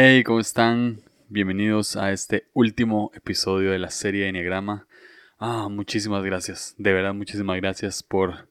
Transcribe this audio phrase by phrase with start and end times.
[0.00, 1.02] Hey, ¿cómo están?
[1.28, 4.86] Bienvenidos a este último episodio de la serie de Enneagrama.
[5.40, 6.76] Ah, muchísimas gracias.
[6.78, 8.48] De verdad, muchísimas gracias por...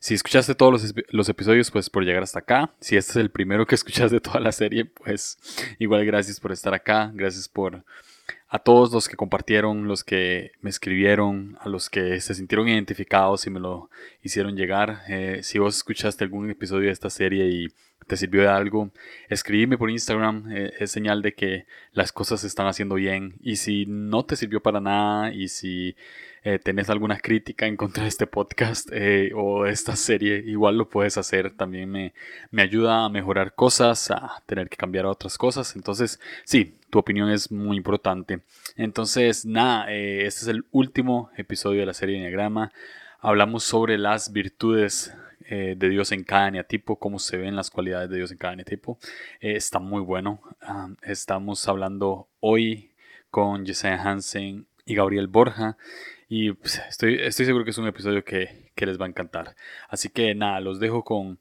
[0.00, 2.74] Si escuchaste todos los, episodios, pues por llegar hasta acá.
[2.80, 5.38] Si este es el primero que escuchas de toda la serie, pues
[5.78, 7.12] igual gracias por estar acá.
[7.14, 7.84] Gracias por
[8.48, 13.46] a todos los que compartieron, los que me escribieron, a los que se sintieron identificados
[13.46, 13.88] y me lo
[14.20, 15.02] hicieron llegar.
[15.08, 17.68] Eh, si vos escuchaste algún episodio de esta serie y
[18.08, 18.90] te sirvió de algo,
[19.28, 23.34] escribime por Instagram, eh, es señal de que las cosas se están haciendo bien.
[23.42, 25.94] Y si no te sirvió para nada y si
[26.42, 30.88] eh, tenés alguna crítica en contra de este podcast eh, o esta serie, igual lo
[30.88, 31.52] puedes hacer.
[31.52, 32.14] También me,
[32.50, 35.76] me ayuda a mejorar cosas, a tener que cambiar otras cosas.
[35.76, 38.40] Entonces, sí, tu opinión es muy importante.
[38.76, 42.72] Entonces, nada, este es el último episodio de la serie Enneagrama.
[43.20, 45.12] Hablamos sobre las virtudes
[45.50, 48.52] eh, de Dios en cada eneatipo, cómo se ven las cualidades de Dios en cada
[48.52, 48.98] eneatipo.
[49.40, 50.42] Eh, está muy bueno.
[51.02, 52.92] estamos hablando hoy
[53.30, 55.78] con Jessica Hansen y Gabriel Borja.
[56.28, 59.56] Y pues, estoy, estoy seguro que es un episodio que, que, les va a encantar.
[59.88, 61.38] Así que nada, los dejo con,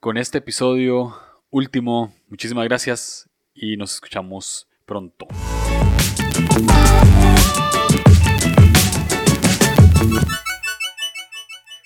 [0.00, 1.16] con este episodio
[1.48, 2.14] último.
[2.28, 5.26] Muchísimas gracias y nos escuchamos pronto.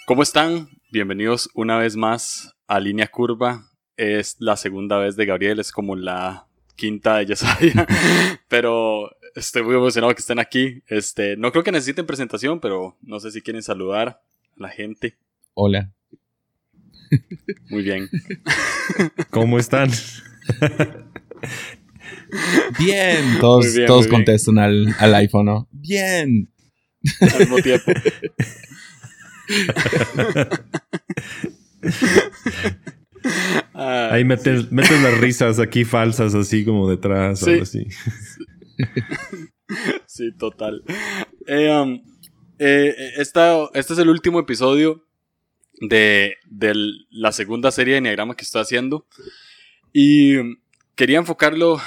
[0.07, 0.80] ¿Cómo están?
[0.93, 3.71] Bienvenidos una vez más a Línea Curva.
[3.97, 7.87] Es la segunda vez de Gabriel, es como la quinta de Yesaya,
[8.49, 10.83] pero estoy muy emocionado que estén aquí.
[10.89, 14.21] Este, no creo que necesiten presentación, pero no sé si quieren saludar a
[14.57, 15.17] la gente.
[15.55, 15.93] Hola.
[17.69, 18.11] Muy bien.
[19.31, 19.93] ¿Cómo están?
[22.81, 23.39] bien.
[23.41, 25.69] Todos, todos contestan al, al iPhone, ¿no?
[25.71, 26.51] Bien.
[27.21, 27.93] Al mismo tiempo.
[34.21, 37.41] Ahí metes, las risas aquí falsas, así como detrás.
[37.41, 37.87] Sí, así.
[40.07, 40.85] sí total.
[41.47, 42.03] Eh, um,
[42.59, 45.07] eh, este es el último episodio
[45.81, 46.37] de,
[47.09, 49.07] la segunda serie de Enneagrama que estoy haciendo.
[49.91, 50.35] Y
[50.97, 51.81] quería enfocarlo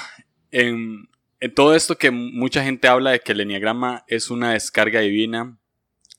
[0.50, 4.98] en, en todo esto que mucha gente habla de que el Enneagrama es una descarga
[4.98, 5.56] divina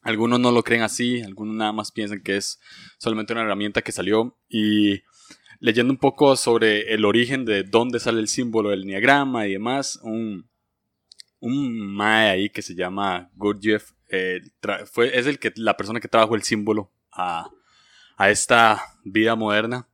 [0.06, 2.60] algunos no lo creen así, algunos nada más piensan que es
[3.00, 4.38] solamente una herramienta que salió.
[4.48, 5.02] Y
[5.66, 10.00] leyendo un poco sobre el origen de dónde sale el símbolo del Enneagrama y demás,
[10.04, 10.48] un,
[11.40, 14.42] un mae ahí que se llama Gurdjieff eh,
[14.86, 17.50] fue, es el que, la persona que trabajó el símbolo a,
[18.16, 19.88] a esta vida moderna.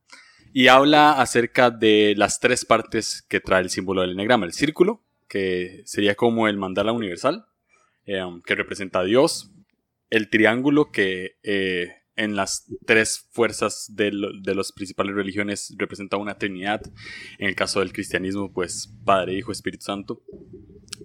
[0.52, 4.44] Y habla acerca de las tres partes que trae el símbolo del Enneagrama.
[4.44, 7.46] El círculo, que sería como el mandala universal,
[8.04, 9.50] eh, que representa a Dios
[10.10, 16.82] el triángulo que eh, en las tres fuerzas de, las principales religiones representa una trinidad.
[17.38, 20.22] En el caso del cristianismo, pues Padre, Hijo, Espíritu Santo.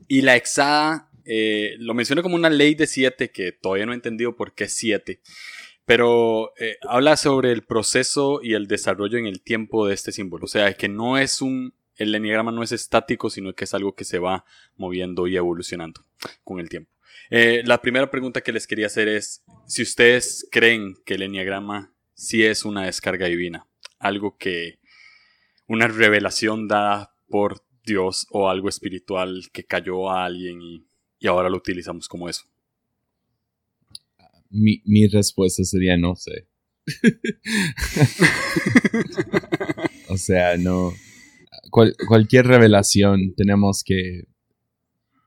[0.08, 3.96] Y la hexada eh, lo menciona como una ley de siete que todavía no he
[3.96, 5.22] entendido por qué siete.
[5.86, 10.46] Pero eh, habla sobre el proceso y el desarrollo en el tiempo de este símbolo.
[10.46, 11.74] O sea, que no es un.
[11.96, 14.46] El enneagrama no es estático, sino que es algo que se va
[14.76, 16.06] moviendo y evolucionando
[16.44, 16.92] con el tiempo.
[17.30, 21.94] Eh, la primera pregunta que les quería hacer es si ustedes creen que el enneagrama
[22.14, 23.68] sí es una descarga divina,
[24.00, 24.80] algo que
[25.68, 30.88] una revelación dada por Dios o algo espiritual que cayó a alguien y,
[31.28, 32.44] ahora lo utilizamos como eso.
[34.50, 36.48] Mi, mi respuesta sería no sé.
[40.10, 40.94] o sea, no.
[41.70, 44.24] cualquier revelación tenemos que.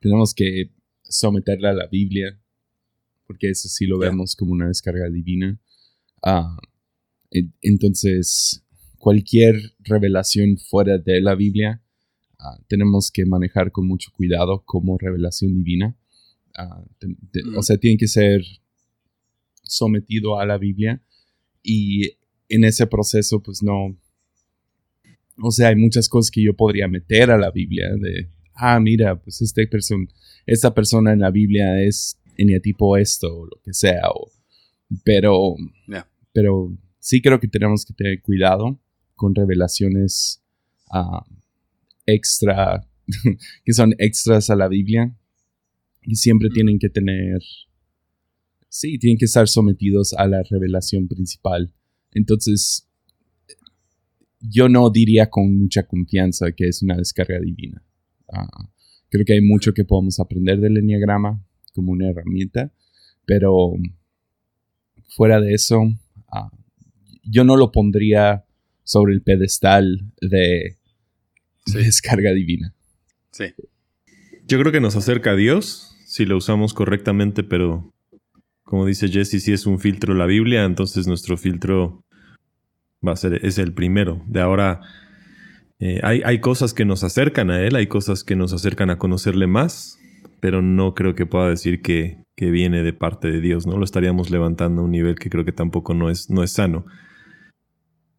[0.00, 0.70] Tenemos que
[1.10, 2.40] someterla a la Biblia,
[3.26, 5.60] porque eso sí lo vemos como una descarga divina.
[6.22, 6.56] Ah,
[7.60, 8.64] entonces,
[8.98, 11.82] cualquier revelación fuera de la Biblia,
[12.38, 15.96] ah, tenemos que manejar con mucho cuidado como revelación divina.
[16.56, 16.82] Ah,
[17.56, 18.42] o sea, tiene que ser
[19.62, 21.02] sometido a la Biblia
[21.62, 22.12] y
[22.48, 23.96] en ese proceso, pues no,
[25.42, 28.28] o sea, hay muchas cosas que yo podría meter a la Biblia de,
[28.60, 30.06] ah, mira, pues este persona
[30.46, 32.20] esta persona en la Biblia es
[32.62, 34.02] tipo esto o lo que sea.
[35.04, 35.56] pero,
[36.32, 38.80] pero sí creo que tenemos que tener cuidado
[39.14, 40.42] con revelaciones
[40.90, 41.24] ah,
[42.06, 42.86] extra,
[43.64, 45.14] que son extras a la Biblia.
[46.02, 46.52] Y siempre mm.
[46.52, 47.40] tienen que tener,
[48.68, 51.72] sí, tienen que estar sometidos a la revelación principal.
[52.12, 52.88] Entonces,
[54.40, 57.84] yo no diría con mucha confianza que es una descarga divina.
[58.32, 58.68] Ah,
[59.10, 61.44] Creo que hay mucho que podemos aprender del Enneagrama
[61.74, 62.72] como una herramienta,
[63.26, 63.74] pero
[65.08, 65.82] fuera de eso,
[66.28, 66.50] ah,
[67.24, 68.44] yo no lo pondría
[68.84, 70.76] sobre el pedestal de,
[71.74, 72.72] descarga divina.
[73.32, 73.46] Sí.
[74.46, 77.92] Yo creo que nos acerca a Dios si lo usamos correctamente, pero
[78.62, 82.04] como dice Jesse, si es un filtro la Biblia, entonces nuestro filtro
[83.06, 84.22] va a ser, es el primero.
[84.26, 84.80] De ahora
[85.80, 88.98] eh, hay, hay cosas que nos acercan a Él, hay cosas que nos acercan a
[88.98, 89.98] conocerle más,
[90.40, 93.78] pero no creo que pueda decir que, que viene de parte de Dios, ¿no?
[93.78, 96.84] Lo estaríamos levantando a un nivel que creo que tampoco no es, no es sano.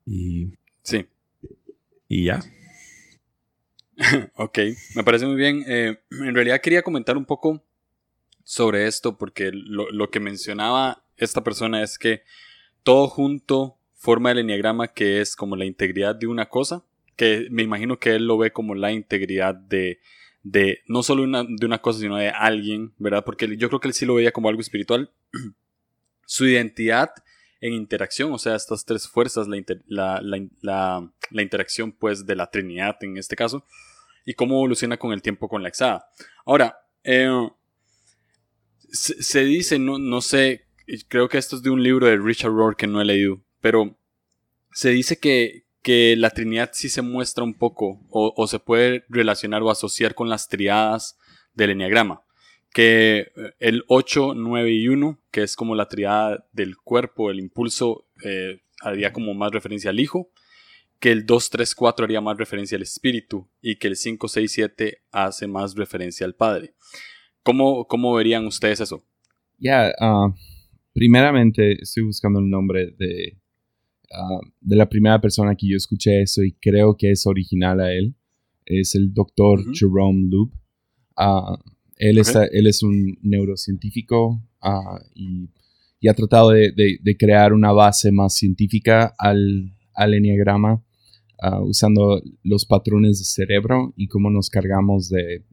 [0.05, 0.53] Y.
[0.83, 1.05] Sí.
[2.07, 2.43] Y ya.
[4.35, 4.59] ok,
[4.95, 5.63] me parece muy bien.
[5.67, 7.63] Eh, en realidad quería comentar un poco
[8.43, 12.23] sobre esto porque lo, lo, que mencionaba esta persona es que
[12.83, 16.83] todo junto forma el enneagrama que es como la integridad de una cosa,
[17.21, 19.99] que me imagino que él lo ve como la integridad de,
[20.41, 23.23] de no solo una, de una cosa, sino de alguien, ¿verdad?
[23.23, 25.11] Porque yo creo que él sí lo veía como algo espiritual.
[26.25, 27.11] Su identidad
[27.59, 29.45] en interacción, o sea, estas tres fuerzas,
[29.85, 33.67] la, la, interacción pues de la Trinidad en este caso,
[34.25, 36.07] y cómo evoluciona con el tiempo con la exada.
[36.43, 37.29] Ahora, eh,
[38.89, 40.65] se, dice, no, no sé,
[41.07, 43.95] creo que esto es de un libro de Richard Rohr que no he leído, pero
[44.71, 49.05] se dice que, que la Trinidad sí se muestra un poco o, o, se puede
[49.09, 51.17] relacionar o asociar con las triadas
[51.53, 52.23] del Enneagrama
[52.73, 57.39] que eh, el 8, 9 y 1, que es como la triada del cuerpo, el
[57.39, 60.31] impulso, eh, haría como más referencia al Hijo,
[60.99, 64.51] que el 2, 3, 4 haría más referencia al Espíritu y que el 5, 6,
[64.51, 66.73] 7 hace más referencia al Padre.
[67.43, 69.03] ¿Cómo, cómo verían ustedes eso?
[69.57, 70.33] Ya, ah,
[70.93, 73.40] primeramente estoy buscando el nombre de,
[74.13, 77.93] ah, de la primera persona que yo escuché eso y creo que es original a
[77.93, 78.15] él.
[78.65, 80.51] Es el doctor Jerome Loop.
[81.17, 81.57] Uh,
[81.97, 82.19] él,
[82.51, 85.49] él es un neurocientífico ah, y,
[86.09, 90.83] ha tratado de, crear una base más científica al, al enneagrama
[91.39, 95.43] ah, usando los patrones de cerebro y cómo nos cargamos de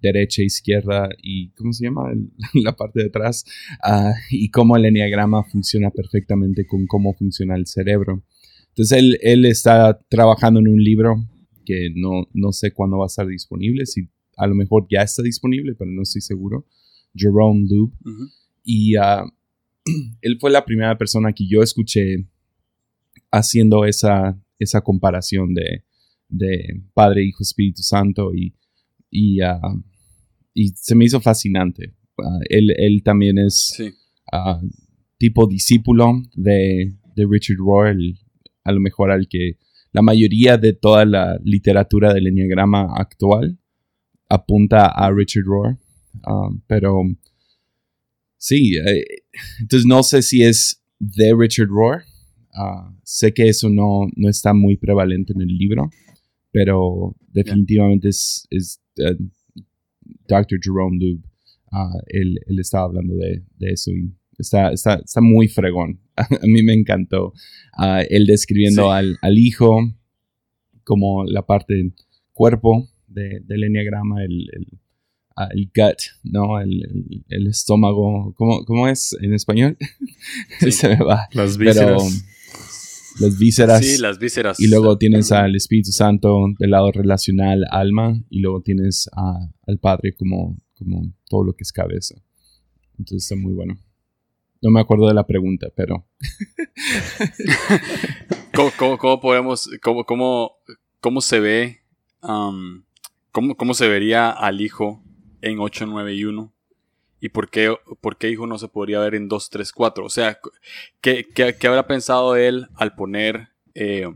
[0.00, 2.12] derecha, izquierda y ¿cómo se llama?
[2.54, 3.44] la parte de atrás
[3.82, 8.22] ah, y cómo el enneagrama funciona perfectamente con cómo funciona el cerebro.
[8.68, 11.26] Entonces él, él está trabajando en un libro
[11.64, 15.22] que no, no sé cuándo va a estar disponible, si a lo mejor ya está
[15.22, 16.64] disponible, pero no estoy seguro.
[17.14, 17.92] Jerome Lube.
[18.62, 19.24] Y ah,
[20.22, 22.24] él fue la primera persona que yo escuché
[23.30, 25.84] haciendo esa, esa comparación de,
[26.28, 28.54] de Padre, Hijo, Espíritu Santo y,
[29.10, 29.60] y, ah,
[30.54, 31.94] y se me hizo fascinante.
[32.18, 33.76] Ah, él, él, también es
[35.18, 37.96] tipo discípulo de, de Richard Rohr,
[38.64, 39.58] a lo mejor al que
[39.92, 43.58] la mayoría de toda la literatura del enneagrama actual
[44.28, 45.78] apunta a Richard Rohr.
[46.26, 47.02] Um, pero
[48.36, 49.04] sí, eh,
[49.60, 52.02] entonces no sé si es de Richard Rohr.
[52.54, 55.90] Uh, sé que eso no, no, está muy prevalente en el libro,
[56.50, 58.87] pero definitivamente es, es uh,
[60.28, 60.58] Dr.
[60.62, 61.22] Jerome Lube.
[61.70, 66.00] Uh, él, él, estaba hablando de, de eso y está, está, está, muy fregón.
[66.16, 67.32] a mí me encantó
[68.08, 69.80] él describiendo al, al, hijo
[70.84, 71.92] como la parte del
[72.32, 74.66] cuerpo del enneagrama, el, el,
[75.52, 76.60] el, gut, ¿no?
[76.60, 78.32] El, el estómago.
[78.36, 79.76] ¿Cómo, ¿Cómo, es en español?
[80.70, 81.28] Se me va.
[81.32, 82.24] Las vísceras.
[83.20, 83.84] Las vísceras.
[83.84, 84.60] Sí, las vísceras.
[84.60, 89.78] Y luego tienes al Espíritu Santo del lado relacional, alma, y luego tienes a, al
[89.78, 92.16] Padre como, como todo lo que es cabeza.
[92.98, 93.78] Entonces está muy bueno.
[94.60, 96.06] No me acuerdo de la pregunta, pero.
[98.54, 100.52] ¿Cómo, cómo, podemos, cómo, cómo,
[101.00, 101.78] cómo se ve
[102.22, 102.82] um,
[103.56, 105.02] ¿Cómo, se vería al hijo
[105.42, 106.52] en 8, 9 y 1?
[107.20, 110.04] ¿Y por qué, por qué hijo no se podría ver en 2, 3, 4?
[110.04, 110.38] O sea,
[111.00, 114.06] ¿qué, qué, habrá pensado él al poner eh,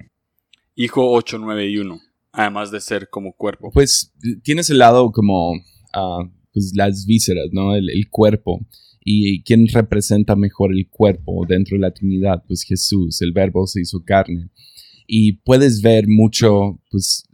[0.74, 2.00] hijo 8, 9 y 1?
[2.32, 3.70] Además de ser como cuerpo.
[3.72, 7.74] Pues tienes el lado como uh, pues, las vísceras, ¿no?
[7.74, 8.64] El, cuerpo.
[9.04, 12.44] ¿Y quién representa mejor el cuerpo dentro de la Trinidad?
[12.46, 14.48] Pues Jesús, el verbo se hizo carne.
[15.06, 17.28] Y puedes ver mucho, pues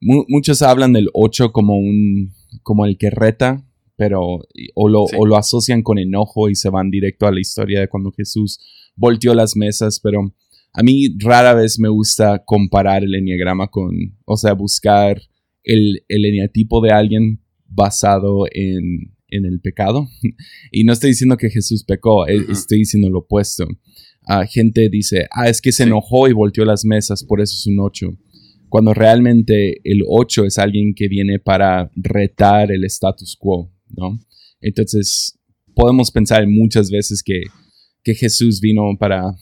[0.00, 3.64] muchos hablan del 8 como un como el que reta,
[3.98, 7.80] pero o lo, o lo asocian con enojo y se van directo a la historia
[7.80, 8.60] de cuando Jesús
[8.94, 10.32] volteó las mesas, pero
[10.72, 13.90] a mí rara vez me gusta comparar el enneagrama con,
[14.24, 15.20] o sea, buscar
[15.64, 20.06] el, el eneatipo de alguien basado en, en el pecado.
[20.70, 23.66] y no estoy diciendo que Jesús pecó, e, estoy diciendo lo opuesto.
[24.28, 27.66] Uh, gente dice, ah, es que se enojó y volteó las mesas, por eso es
[27.66, 28.16] un 8
[28.68, 34.18] cuando realmente el 8 es alguien que viene para retar el status quo, ¿no?
[34.60, 35.38] Entonces,
[35.74, 37.42] podemos pensar muchas veces que,
[38.02, 39.34] que Jesús vino para,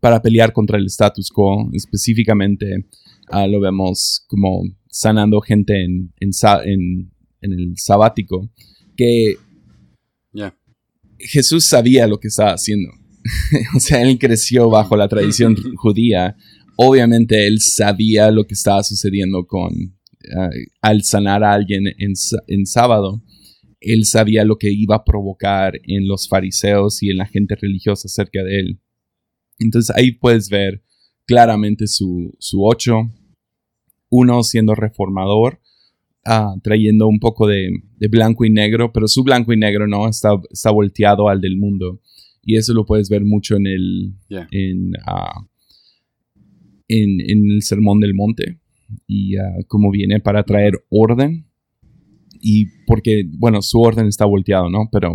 [0.00, 2.86] para pelear contra el status quo, específicamente
[3.28, 8.50] ah, lo vemos como sanando gente en, en, el sabático,
[8.96, 9.36] que
[11.18, 12.90] Jesús sabía lo que estaba haciendo.
[13.76, 16.36] o sea, él creció bajo la tradición judía.
[16.76, 22.14] Obviamente él sabía lo que estaba sucediendo con eh, al sanar a alguien en,
[22.46, 23.22] en sábado.
[23.80, 28.08] Él sabía lo que iba a provocar en los fariseos y en la gente religiosa
[28.08, 28.80] cerca de él.
[29.58, 30.82] Entonces ahí puedes ver
[31.26, 33.10] claramente su, su ocho.
[34.10, 35.60] Uno siendo reformador,
[36.24, 37.70] ah, trayendo un poco de,
[38.10, 42.00] blanco y negro, pero su blanco y negro no está, está volteado al del mundo.
[42.42, 44.14] Y eso lo puedes ver mucho en el,
[45.06, 45.46] ah,
[46.88, 48.58] en, en, el Sermón del Monte
[49.06, 51.46] y uh, cómo viene para traer orden.
[52.40, 54.88] Y porque, bueno, su orden está volteado, ¿no?
[54.90, 55.14] Pero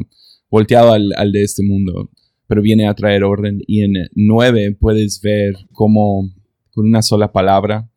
[0.50, 2.10] volteado al, al de este mundo
[2.48, 3.62] pero viene a traer orden.
[3.68, 6.32] Y en 9 puedes ver cómo
[6.72, 7.90] con una sola palabra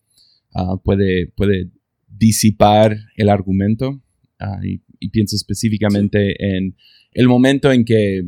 [0.54, 1.70] ah, puede, puede
[2.06, 4.02] disipar el argumento.
[4.38, 4.80] Ah, y,
[5.10, 6.74] pienso específicamente en
[7.12, 8.20] el momento en que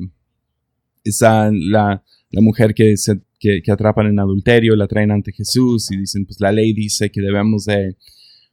[1.02, 5.96] está la, la mujer que, se, que, atrapan en adulterio, la traen ante Jesús y
[5.96, 7.96] dicen, pues la ley dice que debemos de,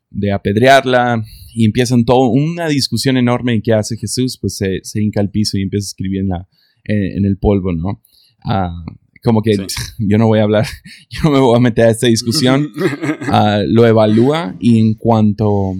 [0.09, 1.23] de apedrearla
[1.53, 5.29] y empiezan todo una discusión enorme en qué hace Jesús, pues se, se hinca al
[5.29, 6.47] piso y empieza a escribir en la,
[6.83, 8.03] en, el polvo, ¿no?
[8.45, 8.85] Ah,
[9.23, 9.55] como que
[9.99, 10.65] yo no voy a hablar,
[11.09, 12.69] yo no me voy a meter a esta discusión.
[13.29, 15.73] Ah, lo evalúa y en cuanto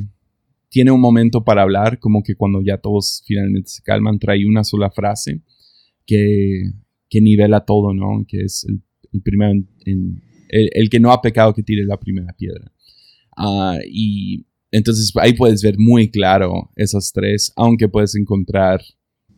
[0.70, 4.66] tiene un momento para hablar, como que cuando ya todos finalmente se calman, trae una
[4.66, 5.42] sola frase
[6.06, 6.72] que,
[7.10, 8.26] que nivela todo, ¿no?
[8.28, 9.54] Que es el, primero,
[10.50, 12.72] el, que no ha pecado que tire la primera piedra.
[13.38, 18.82] Ah, y entonces ahí puedes ver muy claro esas tres, aunque puedes encontrar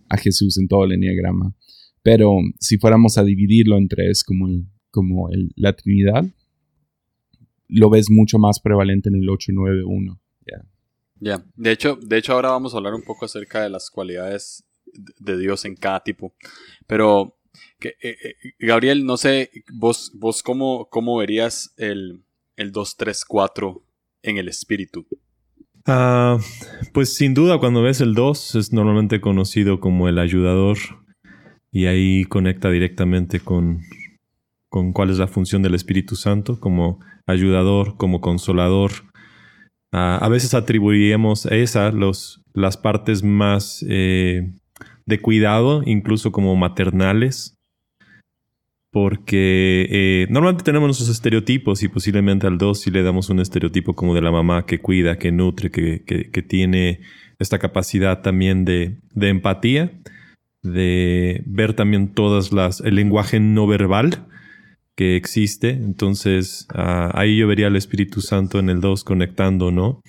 [0.07, 1.53] a Jesús en todo el enneagrama.
[2.01, 4.47] Pero si fuéramos a dividirlo en tres como,
[4.89, 6.25] como la Trinidad,
[7.67, 10.19] lo ves mucho más prevalente en el 891.
[11.21, 14.63] Ya, de, hecho, de hecho ahora vamos a hablar un poco acerca de las cualidades
[15.19, 16.33] de Dios en cada tipo.
[16.87, 17.37] Pero,
[17.77, 22.23] que, eh, eh, Gabriel, no sé, vos, vos cómo, cómo verías el,
[22.55, 23.83] el 234
[24.23, 25.07] en el espíritu.
[25.85, 26.37] Ah,
[26.93, 30.77] pues sin duda cuando ves el 2 es normalmente conocido como el ayudador
[31.71, 33.81] y ahí conecta directamente con,
[34.69, 38.91] con cuál es la función del Espíritu Santo como ayudador, como consolador.
[39.91, 44.51] Ah, a veces atribuiríamos a esa las partes más eh,
[45.05, 47.58] de cuidado, incluso como maternales,
[48.91, 53.93] porque eh, normalmente tenemos nuestros estereotipos y posiblemente al 2 si le damos un estereotipo
[53.95, 57.01] como de la mamá que cuida, que nutre, que, que, tiene
[57.37, 59.91] esta capacidad también de, de, empatía,
[60.63, 64.25] de ver también todas las, el lenguaje no verbal
[64.95, 65.69] que existe.
[65.69, 70.01] Entonces ah, ahí yo vería al Espíritu Santo en el 2 conectando, ¿no?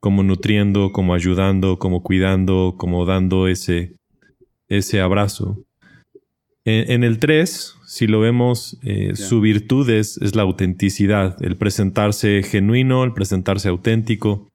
[0.00, 3.96] Como nutriendo, como ayudando, como cuidando, como dando ese,
[4.68, 5.64] ese abrazo.
[6.64, 13.02] En, el 3, si lo vemos, eh, su virtud es, la autenticidad, el presentarse genuino,
[13.02, 14.46] el presentarse auténtico.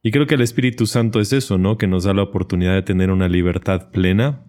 [0.00, 1.76] Y creo que el Espíritu Santo es eso, ¿no?
[1.76, 4.44] Que nos da la oportunidad de tener una libertad plena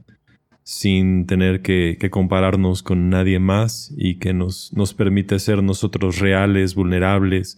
[0.61, 6.75] sin tener que, compararnos con nadie más y que nos, nos permite ser nosotros reales,
[6.75, 7.57] vulnerables,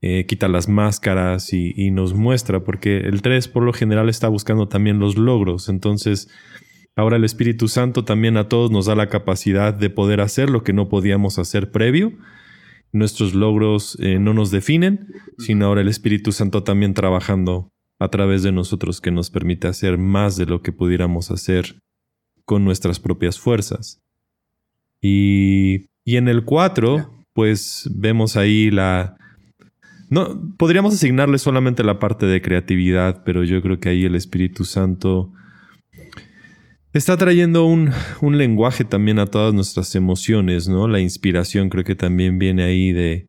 [0.00, 4.28] eh, quita las máscaras y, y, nos muestra, porque el 3 por lo general está
[4.28, 6.30] buscando también los logros, entonces
[6.96, 10.62] Ahora el Espíritu Santo también a todos nos da la capacidad de poder hacer lo
[10.62, 12.12] que no podíamos hacer previo.
[12.92, 15.08] Nuestros logros eh, no nos definen,
[15.38, 19.98] sino ahora el Espíritu Santo también trabajando a través de nosotros que nos permite hacer
[19.98, 21.80] más de lo que pudiéramos hacer
[22.44, 24.00] con nuestras propias fuerzas.
[25.00, 29.16] Y, y en el 4, pues vemos ahí la...
[30.10, 34.64] No, podríamos asignarle solamente la parte de creatividad, pero yo creo que ahí el Espíritu
[34.64, 35.32] Santo
[36.94, 40.86] Está trayendo un, lenguaje también a todas nuestras emociones, ¿no?
[40.86, 43.26] La inspiración creo que también viene ahí de,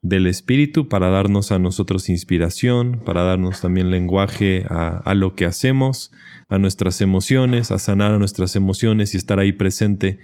[0.00, 5.44] del espíritu para darnos a nosotros inspiración, para darnos también lenguaje a, a, lo que
[5.44, 6.12] hacemos,
[6.48, 10.18] a nuestras emociones, a sanar a nuestras emociones y estar ahí presente,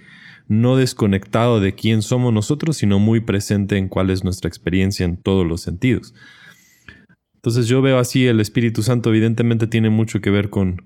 [0.47, 5.17] no desconectado de quién somos nosotros, sino muy presente en cuál es nuestra experiencia en
[5.17, 6.15] todos los sentidos.
[7.35, 10.81] Entonces yo veo así el Espíritu Santo evidentemente tiene mucho que ver con,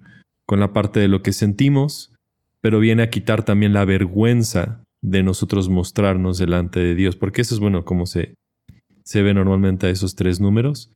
[0.46, 2.14] con la parte de lo que sentimos,
[2.62, 7.54] pero viene a quitar también la vergüenza de nosotros mostrarnos delante de Dios, porque eso
[7.54, 8.36] es bueno como se,
[9.04, 10.92] se ve normalmente a esos tres números,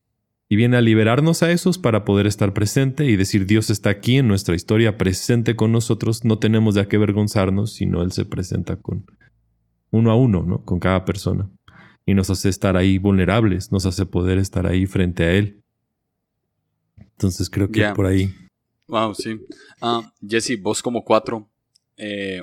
[0.51, 4.17] y viene a liberarnos a esos para poder estar presente y decir Dios está aquí
[4.17, 8.25] en nuestra historia, presente con nosotros, no tenemos de a qué avergonzarnos, sino Él se
[8.25, 9.05] presenta con
[9.91, 10.65] uno a uno, ¿no?
[10.65, 11.49] con cada persona.
[12.05, 15.61] y nos hace estar ahí vulnerables, nos hace poder estar ahí frente a Él.
[16.97, 18.33] Entonces creo que por ahí.
[18.89, 19.39] Wow, sí.
[19.79, 21.47] Ah, Jesse, vos como cuatro,
[21.95, 22.41] eh,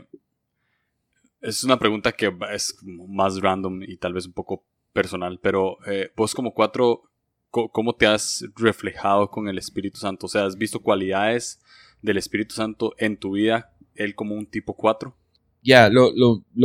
[1.40, 6.10] es una pregunta que es más random y tal vez un poco personal, pero eh,
[6.16, 7.02] vos como cuatro,
[7.50, 10.26] ¿cómo te has reflejado con el Espíritu Santo?
[10.26, 11.60] O sea, ¿has visto cualidades
[12.00, 15.16] del Espíritu Santo en tu vida, él como un tipo cuatro?
[15.62, 16.14] Ya, lo,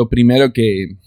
[0.10, 0.98] primero que,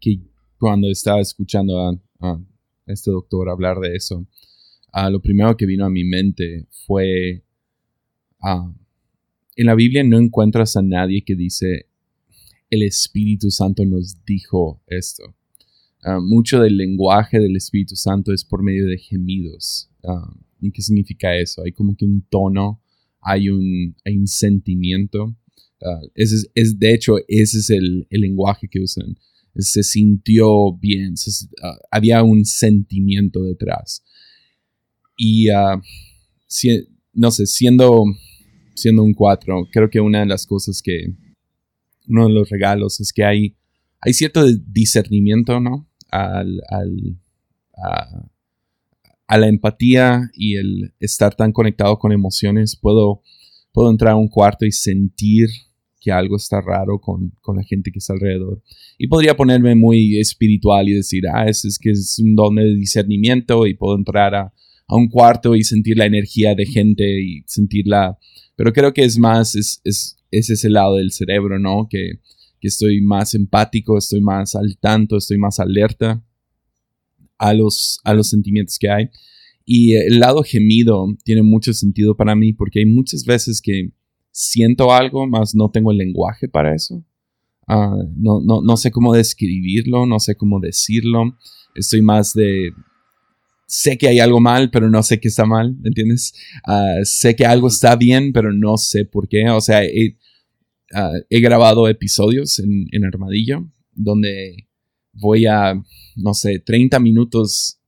[0.00, 0.20] que
[0.60, 1.76] cuando estaba escuchando
[2.20, 2.38] a,
[2.86, 4.26] este doctor hablar de eso,
[4.94, 7.44] uh, lo primero que vino a mi mente fue,
[8.42, 8.72] uh,
[9.56, 11.86] en la Biblia no encuentras a nadie que dice,
[12.70, 15.34] el Espíritu Santo nos dijo esto.
[16.04, 19.90] Uh, mucho del lenguaje del Espíritu Santo es por medio de gemidos.
[20.60, 21.62] ¿Y qué significa eso?
[21.62, 22.80] Hay como que un tono,
[23.20, 25.36] hay un, un sentimiento.
[26.14, 29.18] ese es, de hecho, ese es el, el lenguaje que usan
[29.58, 31.14] se sintió bien,
[31.62, 34.04] ah, había un sentimiento detrás.
[35.16, 35.80] Y ah,
[37.12, 38.04] no sé, siendo,
[38.80, 41.14] siendo un 4, creo que una de las cosas que,
[42.08, 43.56] uno de los regalos es que hay,
[44.00, 45.88] hay cierto discernimiento, ¿no?
[46.10, 47.18] Al, al,
[47.76, 53.22] a, la empatía y el estar tan conectado con emociones, puedo,
[53.72, 55.48] puedo entrar a un cuarto y sentir
[56.00, 58.62] que algo está raro con, la gente que está alrededor.
[58.96, 62.74] Y podría ponerme muy espiritual y decir, ah, es, es que es un don de
[62.74, 64.52] discernimiento y puedo entrar a,
[64.96, 68.18] un cuarto y sentir la energía de gente y sentirla.
[68.56, 71.86] Pero creo que es más, es, es, ese lado del cerebro, ¿no?
[71.88, 72.20] Que,
[72.60, 76.24] que estoy más empático, estoy más al tanto, estoy más alerta
[77.38, 79.10] a los, a los sentimientos que hay.
[79.64, 83.92] Y el lado gemido tiene mucho sentido para mí porque hay muchas veces que
[84.30, 87.04] siento algo, más no tengo el lenguaje para eso.
[87.66, 91.36] Ah, no, no, no, sé cómo describirlo, no sé cómo decirlo.
[91.74, 92.72] Estoy más de...
[93.68, 96.32] Sé que hay algo mal, pero no sé qué está mal, ¿entiendes?
[96.66, 99.48] Ah, sé que algo está bien, pero no sé por qué.
[99.50, 100.16] O sea, he,
[100.94, 104.68] ah, grabado episodios en, en Armadillo donde
[105.12, 105.74] voy a,
[106.16, 107.80] no sé, 30 minutos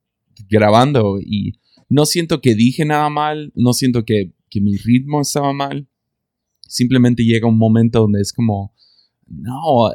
[0.49, 1.55] grabando y
[1.89, 5.89] no siento que dije nada mal, no siento que, que mi ritmo estaba mal,
[6.67, 8.75] simplemente llega un momento donde es como,
[9.31, 9.91] no,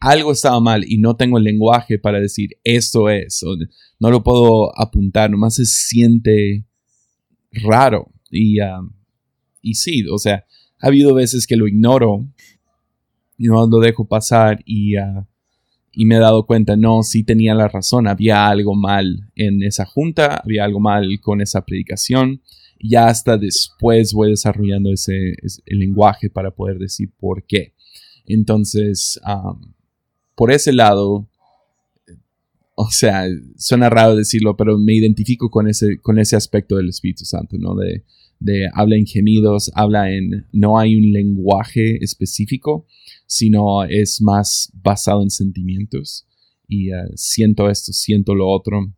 [0.00, 3.44] algo estaba mal y no tengo el lenguaje para decir esto es,
[4.00, 6.64] no lo puedo apuntar, nomás se siente
[7.52, 8.10] raro.
[8.30, 8.58] Y,
[9.62, 10.44] y sí, o sea,
[10.80, 12.26] ha habido veces que lo ignoro
[13.36, 15.24] y no lo dejo pasar y, uh,
[15.92, 19.84] y me he dado cuenta, no, sí tenía la razón, había algo mal en esa
[19.84, 22.42] junta, había algo mal con esa predicación
[22.80, 25.34] ya hasta después voy desarrollando ese,
[25.66, 27.74] el lenguaje para poder decir por qué.
[28.28, 29.18] Entonces,
[30.34, 31.28] por ese lado,
[32.76, 33.24] o sea,
[33.56, 37.74] suena raro decirlo, pero me identifico con ese, con ese aspecto del Espíritu Santo, ¿no?
[37.74, 38.04] De,
[38.38, 42.86] de habla en gemidos, habla en, no hay un lenguaje específico,
[43.26, 46.26] sino es más basado en sentimientos.
[46.68, 48.92] Y uh, siento esto, siento lo otro.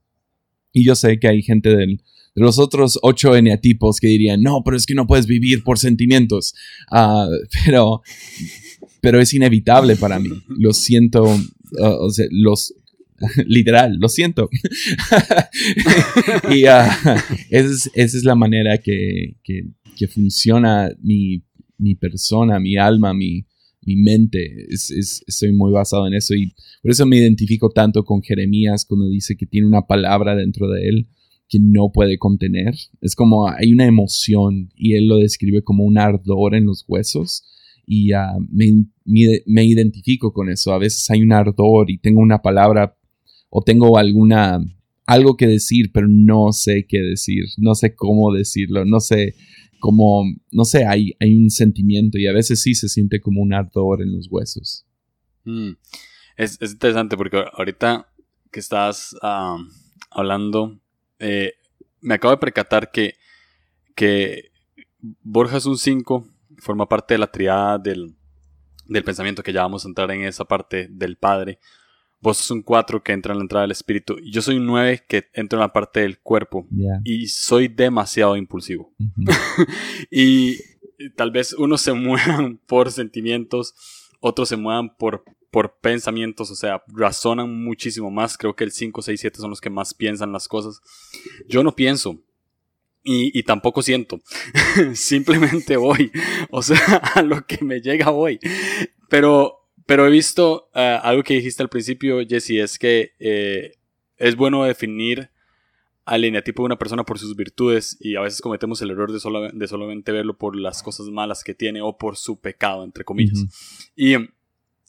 [0.73, 2.03] Y yo sé que hay gente del,
[2.35, 5.79] de los otros ocho eneatipos que dirían, no, pero es que no puedes vivir por
[5.79, 6.55] sentimientos.
[6.91, 7.29] Ah,
[7.65, 8.03] pero,
[9.01, 10.31] pero es inevitable para mí.
[10.49, 11.25] Lo siento,
[11.79, 12.75] o sea, los,
[13.47, 14.49] literal, lo siento.
[16.51, 16.91] y uh,
[17.51, 19.67] esa, es, la manera que, que,
[19.97, 21.43] que funciona mi,
[21.79, 23.45] mi, persona, mi alma, mi,
[23.83, 24.67] mi mente.
[24.69, 28.85] Es, es, estoy muy basado en eso y por eso me identifico tanto con Jeremías
[28.85, 31.09] cuando dice que tiene una palabra dentro de él
[31.49, 32.75] que no puede contener.
[33.01, 37.45] Es como hay una emoción y él lo describe como un ardor en los huesos
[37.93, 38.13] y
[38.53, 38.87] me,
[39.47, 40.73] me, identifico con eso.
[40.73, 42.97] A veces hay un ardor y tengo una palabra
[43.49, 44.61] o tengo alguna
[45.07, 49.35] algo que decir, pero no sé qué decir, no sé cómo decirlo, no sé
[49.81, 50.23] cómo,
[50.53, 54.03] no sé, hay, hay un sentimiento y a veces sí se siente como un ardor
[54.03, 54.87] en los huesos.
[55.43, 55.73] Mm.
[56.37, 58.07] Es, interesante porque ahorita
[58.53, 59.17] que estás
[60.13, 60.79] hablando
[61.19, 61.55] eh,
[62.01, 63.15] me acabo de percatar que,
[63.97, 64.53] que
[65.01, 66.30] Borja es un 5,
[66.61, 68.15] forma parte de la triada del,
[69.05, 71.59] pensamiento, que ya vamos a entrar en esa parte del Padre.
[72.21, 74.17] Vos sos un 4 que entra en la entrada del espíritu.
[74.23, 76.67] Y yo soy un 9 que entra en la parte del cuerpo.
[77.05, 78.93] Y soy demasiado impulsivo.
[80.11, 80.59] y
[81.17, 83.75] tal vez unos se muevan por sentimientos,
[84.21, 88.39] otros se muevan por por pensamientos, o sea, razonan muchísimo más.
[88.39, 90.81] Creo que el 5, 6, 7 son los que más piensan las cosas.
[91.49, 92.23] Yo no pienso.
[93.03, 94.21] Y, tampoco siento.
[94.95, 96.13] Simplemente voy.
[96.51, 96.79] O sea,
[97.15, 98.39] a lo que me llega voy.
[99.09, 103.73] Pero, pero he visto eh, algo que dijiste al principio, Jesse, es que eh,
[104.19, 105.31] es bueno definir
[106.05, 109.51] al eneatipo de una persona por sus virtudes y a veces cometemos el error de,
[109.53, 113.47] de solamente verlo por las cosas malas que tiene o por su pecado, entre comillas.
[113.95, 114.29] Y em,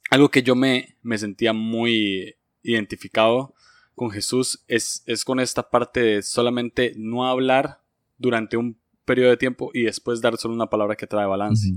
[0.10, 3.54] algo que yo me, me sentía muy identificado
[3.94, 7.81] con Jesús es, es con esta parte de solamente no hablar
[8.22, 11.74] durante un periodo de tiempo y después dar solo una palabra que trae balance.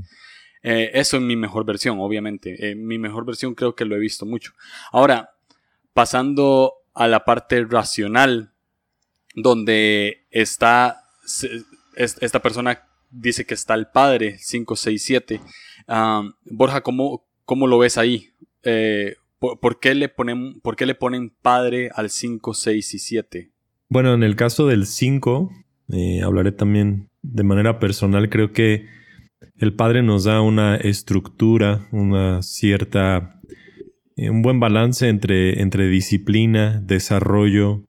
[0.63, 2.71] Eh, eso es mi mejor versión, obviamente.
[2.71, 4.53] Eh, mi mejor versión creo que lo he visto mucho.
[4.93, 5.31] Ahora,
[5.93, 8.53] pasando a la parte racional,
[9.35, 11.01] donde está
[11.97, 15.41] esta persona dice que está el padre, 5, 6, 7.
[16.45, 18.31] Borja, ¿cómo, ¿cómo, lo ves ahí?
[18.63, 23.51] Eh, ¿Por, qué le ponen, ¿Por qué le ponen padre al 5, 6 y 7?
[23.89, 25.51] Bueno, en el caso del 5,
[25.89, 28.29] eh, hablaré también de manera personal.
[28.29, 28.87] Creo que
[29.57, 33.41] el padre nos da una estructura, una cierta,
[34.17, 37.85] eh, un buen balance entre, entre disciplina, desarrollo,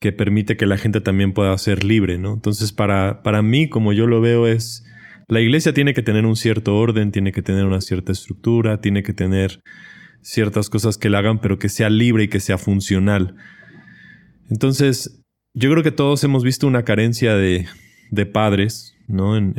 [0.00, 2.34] que permite que la gente también pueda ser libre, ¿no?
[2.34, 4.84] Entonces, para, para mí, como yo lo veo, es
[5.28, 9.02] la iglesia tiene que tener un cierto orden, tiene que tener una cierta estructura, tiene
[9.02, 9.60] que tener
[10.20, 13.34] ciertas cosas que la hagan, pero que sea libre y que sea funcional.
[14.48, 15.24] Entonces,
[15.56, 17.66] yo creo que todos hemos visto una carencia de,
[18.10, 19.38] de padres, ¿no?
[19.38, 19.54] En,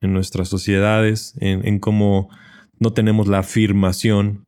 [0.00, 2.30] en, nuestras sociedades, en, cómo
[2.78, 4.44] no tenemos la afirmación.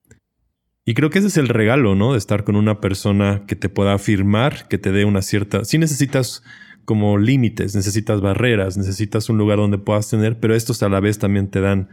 [0.85, 2.13] Y creo que ese es el regalo, ¿no?
[2.13, 5.65] De estar con una persona que te pueda afirmar, que te dé una cierta...
[5.65, 6.45] Si necesitas
[6.85, 11.19] como límites, necesitas barreras, necesitas un lugar donde puedas tener, pero estos a la vez
[11.19, 11.89] también te dan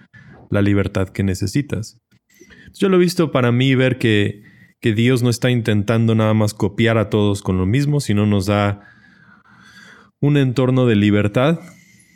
[0.51, 1.99] la libertad que necesitas.
[2.75, 4.43] Yo lo he visto para mí ver que,
[4.79, 8.45] que Dios no está intentando nada más copiar a todos con lo mismo, sino nos
[8.45, 8.85] da
[10.21, 11.59] un entorno de libertad,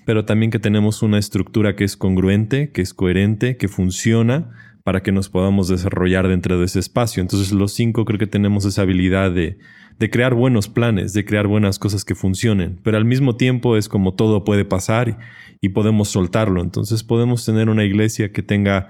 [0.06, 4.52] pero también que tenemos una estructura que es congruente, que es coherente, que funciona
[4.84, 7.22] para que nos podamos desarrollar dentro de ese espacio.
[7.22, 9.58] Entonces los cinco creo que tenemos esa habilidad de,
[9.98, 13.88] de crear buenos planes, de crear buenas cosas que funcionen, pero al mismo tiempo es
[13.88, 15.16] como todo puede pasar y,
[15.62, 16.62] y podemos soltarlo.
[16.62, 18.90] Entonces podemos tener una iglesia que tenga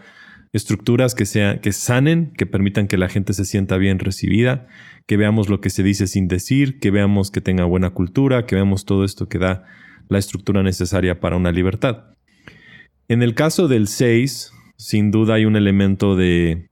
[0.54, 4.68] estructuras que, sea, que sanen, que permitan que la gente se sienta bien recibida,
[5.08, 8.56] que veamos lo que se dice sin decir, que veamos que tenga buena cultura, que
[8.56, 9.64] veamos todo esto que da
[10.10, 12.06] la estructura necesaria para una libertad.
[13.08, 16.70] En el caso del 6, sin duda hay un elemento de,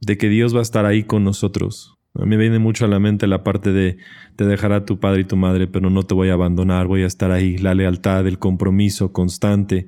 [0.00, 1.94] de que Dios va a estar ahí con nosotros.
[2.14, 3.96] A mí me viene mucho a la mente la parte de
[4.36, 7.06] te dejará tu padre y tu madre, pero no te voy a abandonar, voy a
[7.06, 9.86] estar ahí, la lealtad, el compromiso constante,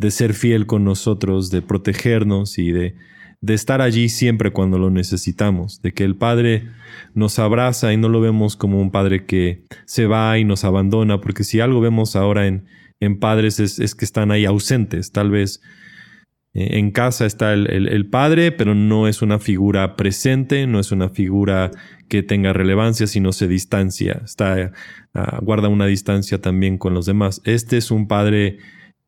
[0.00, 2.94] de ser fiel con nosotros, de protegernos y de,
[3.42, 6.70] de estar allí siempre cuando lo necesitamos, de que el Padre
[7.12, 11.20] nos abraza y no lo vemos como un Padre que se va y nos abandona,
[11.20, 12.64] porque si algo vemos ahora en,
[12.98, 15.60] en padres es, es que están ahí ausentes, tal vez
[16.54, 20.92] eh, en casa está el, el, padre, pero no es una figura presente, no es
[20.92, 21.72] una figura
[22.08, 24.72] que tenga relevancia, sino se distancia, está,
[25.14, 27.42] uh, guarda una distancia también con los demás.
[27.44, 28.58] Este es un padre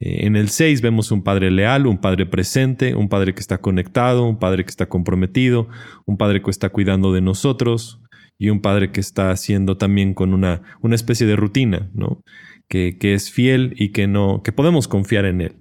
[0.05, 4.25] en el 6 vemos un padre leal, un padre presente, un padre que está conectado,
[4.25, 5.69] un padre que está comprometido,
[6.07, 8.01] un padre que está cuidando de nosotros
[8.37, 12.25] y un padre que está haciendo también con una, una especie de rutina, ¿no?
[12.69, 15.57] Que, que, es fiel y que, no, que podemos confiar en él.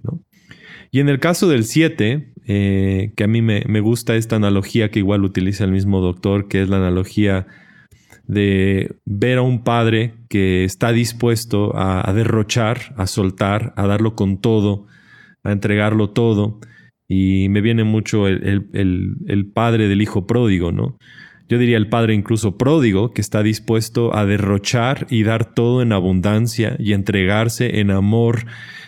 [0.90, 4.90] Y en el caso del 7, eh, que a mí me, me gusta esta analogía
[4.90, 7.46] que igual utiliza el mismo doctor, que es la analogía
[8.26, 14.40] de ver a un padre que está dispuesto a, derrochar, a soltar, a darlo con
[14.40, 14.86] todo,
[15.42, 16.60] a entregarlo todo.
[17.08, 20.96] Y me viene mucho el, el, padre del hijo pródigo, ¿no?
[21.48, 25.92] Yo diría el padre incluso pródigo, que está dispuesto a derrochar y dar todo en
[25.92, 28.46] abundancia y entregarse en amor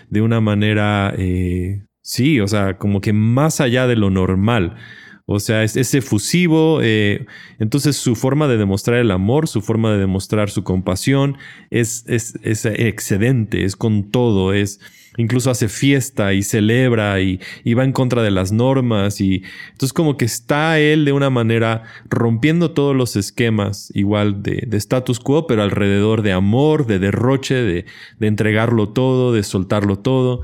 [0.08, 4.76] de una manera, eh, sí, o sea, como que más allá de lo normal.
[5.26, 6.80] O sea, es, es efusivo.
[6.82, 7.26] Eh,
[7.58, 11.38] entonces su forma de demostrar el amor, su forma de demostrar su compasión
[11.70, 12.34] es, es,
[12.66, 14.80] excedente, es con todo, es
[15.16, 19.92] incluso hace fiesta y celebra y, y, va en contra de las normas y entonces
[19.92, 25.20] como que está él de una manera rompiendo todos los esquemas igual de, de status
[25.20, 27.86] quo, pero alrededor de amor, de derroche, de,
[28.18, 30.42] de entregarlo todo, de soltarlo todo.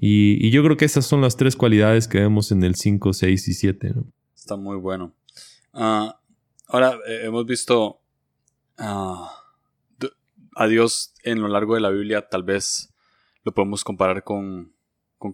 [0.00, 3.12] Y, y, yo creo que esas son las tres cualidades que vemos en el 5,
[3.12, 3.92] 6 y 7.
[3.94, 4.06] ¿no?
[4.42, 5.14] Está muy bueno.
[5.72, 6.18] Ah,
[6.66, 8.00] ahora, eh, hemos visto
[8.76, 9.26] uh,
[10.56, 12.92] a Dios en lo largo de la Biblia, tal vez
[13.44, 14.72] lo podemos comparar con,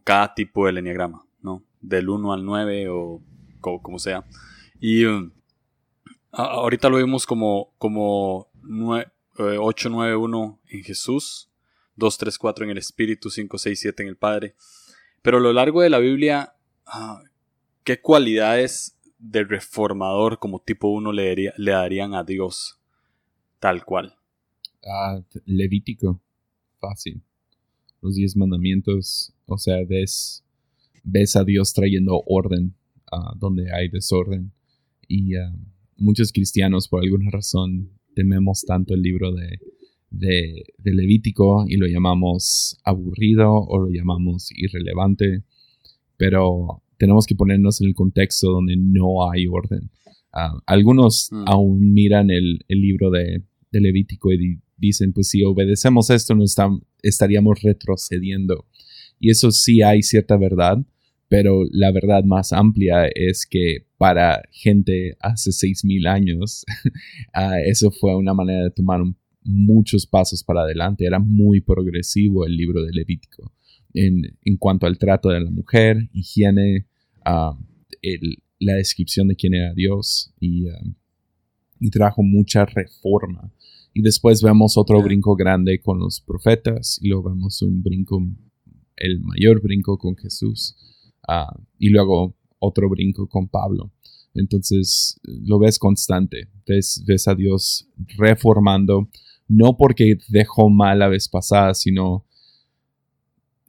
[0.05, 1.65] cada tipo de enneagrama, ¿no?
[1.81, 3.23] Del 1 al 9 o
[3.63, 4.27] como, sea.
[4.79, 5.31] Y um,
[6.31, 8.51] ahorita lo vemos como, como
[9.39, 11.51] 8, 9, 1 en Jesús,
[11.97, 14.55] 2, 3, 4 en el Espíritu, 5, 6, 7 en el Padre.
[15.23, 16.55] Pero a lo largo de la Biblia,
[16.95, 17.27] uh,
[17.85, 22.79] ¿qué cualidades de reformador como tipo 1 le, le darían a Dios
[23.59, 24.15] tal cual?
[24.85, 26.21] Ah, Levítico,
[26.81, 27.23] fácil.
[28.01, 30.45] Los diez mandamientos, o sea, ves,
[31.03, 32.75] ves a Dios trayendo orden
[33.13, 34.53] uh, donde hay desorden.
[35.09, 35.53] Y uh,
[35.97, 39.59] muchos cristianos, por alguna razón, tememos tanto el libro de,
[40.11, 45.43] de, Levítico y lo llamamos aburrido o lo llamamos irrelevante.
[46.17, 49.91] Pero tenemos que ponernos en el contexto donde no hay orden.
[50.35, 51.45] Uh, algunos mm.
[51.47, 56.45] aún miran el, el libro de, de, Levítico y dicen, pues si obedecemos esto, no
[57.03, 58.67] estaríamos retrocediendo.
[59.19, 60.79] Y eso sí hay cierta verdad,
[61.29, 66.65] pero la verdad más amplia es que para gente hace 6.000 años,
[67.35, 69.01] uh, eso fue una manera de tomar
[69.43, 71.07] muchos pasos para adelante.
[71.07, 73.53] Era muy progresivo el libro de Levítico
[73.95, 76.87] en, en cuanto al trato de la mujer, higiene,
[77.29, 77.57] uh,
[78.03, 80.95] el, la descripción de quién era Dios y, uh,
[81.81, 83.53] y trajo mucha reforma.
[83.95, 88.23] Y después vemos otro brinco grande con los profetas y luego vemos un brinco,
[88.97, 90.77] el mayor brinco con Jesús.
[91.27, 93.93] Ah, y luego otro brinco con Pablo.
[94.35, 99.09] Entonces lo ves constante, ves, ves, a Dios reformando,
[99.49, 102.25] no porque dejó mal la vez pasada, sino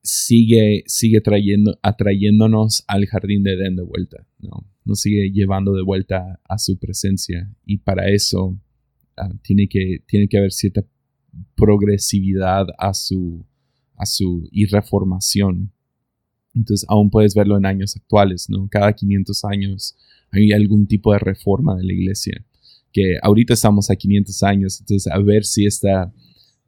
[0.10, 4.66] sigue, sigue trayendo, atrayéndonos al jardín de Edén de vuelta, ¿no?
[4.86, 8.60] Nos sigue llevando de vuelta a su presencia y para eso
[9.18, 10.84] uh, tiene, que, tiene que haber cierta
[11.56, 13.46] progresividad a su,
[13.96, 15.72] a su y reformación
[16.56, 18.68] entonces aún puedes verlo en años actuales, ¿no?
[18.70, 19.96] Cada 500 años
[20.32, 22.46] hay algún tipo de reforma de la iglesia,
[22.92, 26.14] que ahorita estamos a 500 años, entonces a ver si esta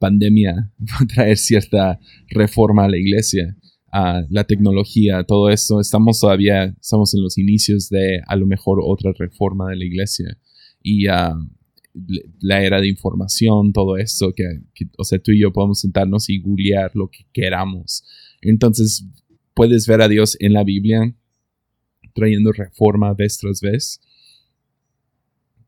[0.02, 0.54] pandemia
[0.90, 3.56] va a traer cierta reforma a la iglesia,
[3.92, 8.80] a la tecnología, todo esto, estamos todavía, estamos en los inicios de a lo mejor
[8.82, 10.38] otra reforma de la iglesia
[10.82, 11.38] y uh,
[12.40, 16.28] la era de información, todo esto, que, que, o sea, tú y yo podemos sentarnos
[16.30, 18.02] y googlear lo que queramos.
[18.40, 19.06] Entonces,
[19.54, 21.14] puedes ver a Dios en la Biblia
[22.14, 24.00] trayendo reforma vez tras vez,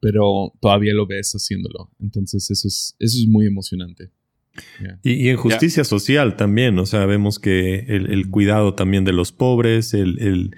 [0.01, 1.91] pero todavía lo ves haciéndolo.
[1.99, 4.11] Entonces eso es, eso es muy emocionante.
[5.03, 9.95] Y, en justicia social también, o sea, vemos que el, cuidado también de los pobres,
[9.95, 10.55] el,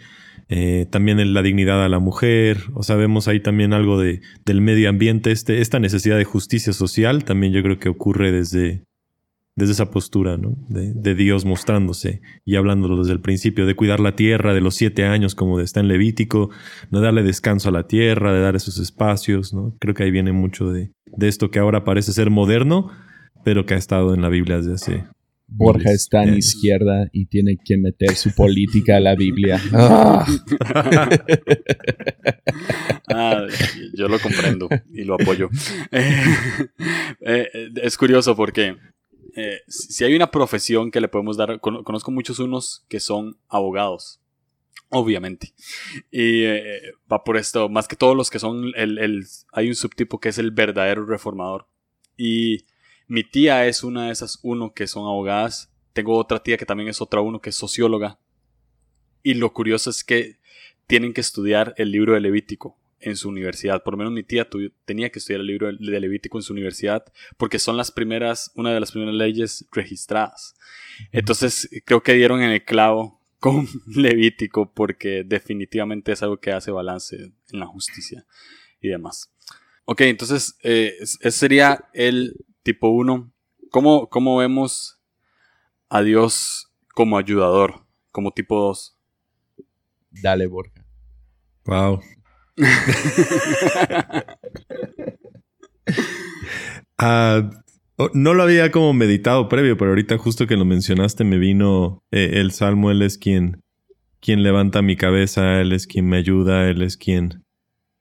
[0.48, 4.60] eh, también la dignidad a la mujer, o sea, vemos ahí también algo de, del
[4.60, 8.84] medio ambiente, este, esta necesidad de justicia social también yo creo que ocurre desde,
[9.56, 10.54] desde esa postura, ¿no?
[10.68, 15.06] De, Dios mostrándose y hablándolo desde el principio, de cuidar la tierra de los siete
[15.06, 16.50] años, como está en Levítico,
[16.90, 19.74] de darle descanso a la tierra, de dar esos espacios, ¿no?
[19.80, 22.90] Creo que ahí viene mucho de, esto que ahora parece ser moderno,
[23.46, 25.04] pero que ha estado en la Biblia desde hace.
[25.46, 29.62] Borja está en izquierda y tiene que meter su política a la Biblia.
[29.72, 30.26] Ah.
[33.08, 33.46] Ah,
[33.94, 35.48] yo lo comprendo y lo apoyo.
[35.92, 36.24] Eh,
[37.20, 38.76] eh, es curioso porque
[39.36, 44.20] eh, si hay una profesión que le podemos dar, conozco muchos unos que son abogados,
[44.88, 45.54] obviamente.
[46.10, 46.80] Y eh,
[47.10, 50.38] va por esto, más que todos los que son, el, hay un subtipo que es
[50.38, 51.68] el verdadero reformador.
[52.16, 52.64] Y
[53.06, 55.72] mi tía es una de esas uno que son abogadas.
[55.92, 58.18] Tengo otra tía que también es otra uno que es socióloga.
[59.22, 60.38] Y lo curioso es que
[60.86, 63.82] tienen que estudiar el libro de Levítico en su universidad.
[63.82, 64.48] Por lo menos mi tía
[64.84, 67.04] tenía que estudiar el libro de Levítico en su universidad
[67.36, 70.56] porque son las primeras, una de las primeras leyes registradas.
[71.12, 76.70] Entonces creo que dieron en el clavo con Levítico porque definitivamente es algo que hace
[76.70, 78.26] balance en la justicia
[78.80, 79.32] y demás.
[79.84, 82.34] Ok, entonces eh, ese sería el
[82.66, 83.32] tipo 1.
[83.70, 85.00] ¿Cómo, ¿Cómo vemos
[85.88, 88.98] a Dios como ayudador, como tipo 2?
[90.10, 90.84] Dale, Borja.
[91.64, 92.00] Wow.
[96.98, 97.50] Ah,
[98.14, 102.40] no lo había como meditado previo, pero ahorita justo que lo mencionaste me vino eh,
[102.40, 103.60] el Salmo, Él es quien,
[104.18, 107.44] quien levanta mi cabeza, Él es quien me ayuda, Él es quien...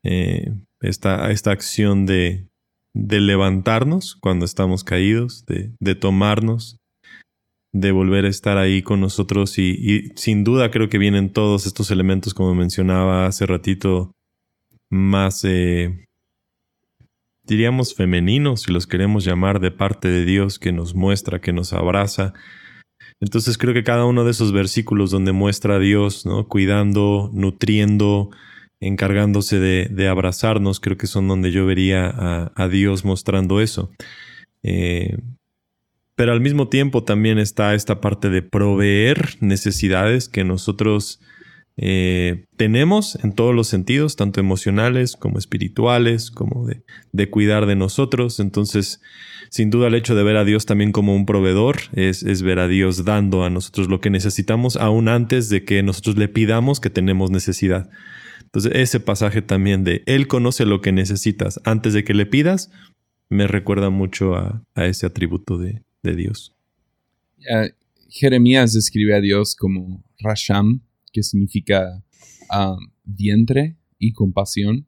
[0.03, 0.45] Eh,
[0.79, 2.47] esta, esta acción de,
[2.95, 6.79] de levantarnos cuando estamos caídos, de, de, tomarnos,
[7.73, 11.91] de volver a estar ahí con nosotros y, sin duda creo que vienen todos estos
[11.91, 14.13] elementos como mencionaba hace ratito
[14.89, 16.05] más, eh,
[17.43, 21.73] diríamos, femeninos, si los queremos llamar, de parte de Dios que nos muestra, que nos
[21.73, 22.33] abraza.
[23.19, 26.47] Entonces creo que cada uno de esos versículos donde muestra a Dios, ¿no?
[26.47, 28.29] Cuidando, nutriendo,
[28.79, 33.91] encargándose de, abrazarnos, creo que son donde yo vería a, Dios mostrando eso.
[34.63, 35.17] Eh,
[36.15, 41.19] pero al mismo tiempo también está esta parte de proveer necesidades que nosotros
[41.77, 47.75] eh, tenemos en todos los sentidos, tanto emocionales como espirituales, como de, de, cuidar de
[47.75, 48.39] nosotros.
[48.39, 49.01] Entonces,
[49.49, 52.59] sin duda el hecho de ver a Dios también como un proveedor es, es, ver
[52.59, 56.79] a Dios dando a nosotros lo que necesitamos, aún antes de que nosotros le pidamos
[56.79, 57.89] que tenemos necesidad.
[58.55, 62.71] Entonces, ese pasaje también de Él conoce lo que necesitas antes de que le pidas,
[63.27, 66.55] me recuerda mucho a, ese atributo de, de Dios.
[68.07, 72.01] Jeremías describe a Dios como Rasham, que significa
[72.49, 74.87] ah, vientre y compasión,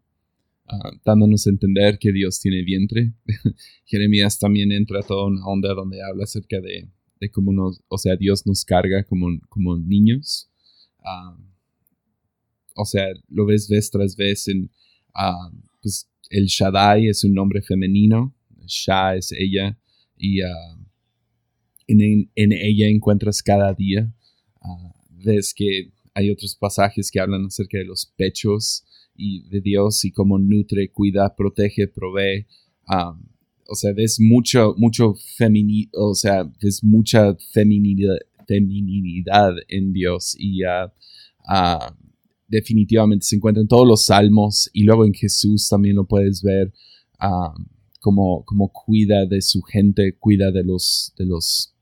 [0.68, 3.16] ah, dándonos a entender que Dios tiene vientre.
[3.86, 6.90] Jeremías también entra toda una onda donde habla acerca de,
[7.34, 10.50] cómo nos, o sea, Dios nos carga como, como niños.
[12.78, 14.70] Ah, o sea, lo ves vez tras vez en,
[15.82, 18.36] pues, el Shaddai es un nombre femenino,
[18.66, 19.78] Shah es ella,
[20.18, 20.42] y
[21.88, 24.14] en, en, ella encuentras cada día.
[25.10, 28.84] ves que hay otros pasajes que hablan acerca de los pechos
[29.16, 32.46] y de Dios y cómo nutre, cuida, protege, provee.
[33.68, 40.64] o sea, ves mucho, mucho feminidad, o sea, ves mucha feminidad, feminidad en Dios y
[40.64, 40.90] uh,
[42.48, 46.74] definitivamente se encuentra en todos los salmos y luego en Jesús también lo puedes ver
[48.00, 51.74] como, como cuida de su gente, cuida de los, de los,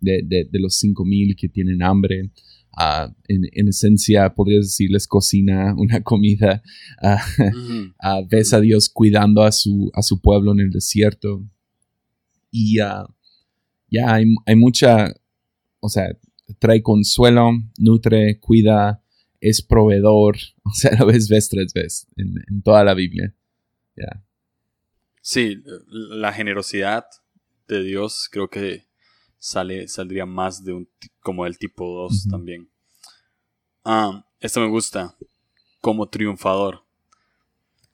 [0.00, 2.30] de, de los cinco mil que tienen hambre.
[2.74, 6.62] Ah, en, esencia, podrías decirles, cocina una comida.
[7.02, 11.44] Uh, ves a Dios cuidando a su, a su pueblo en el desierto.
[12.50, 13.06] Y ya
[14.06, 15.14] hay, hay, mucha,
[15.80, 16.16] o sea,
[16.58, 19.01] trae consuelo, nutre, cuida,
[19.42, 20.38] es proveedor.
[20.64, 23.34] O sea, lo ves vez tras vez en, toda la Biblia.
[23.96, 24.24] ya
[25.20, 27.04] Sí, la generosidad
[27.68, 28.84] de Dios creo que
[29.38, 30.88] sale, saldría más de un
[31.20, 32.68] como del tipo 2 también.
[33.84, 35.16] Ah, esto me gusta.
[35.80, 36.82] Como triunfador.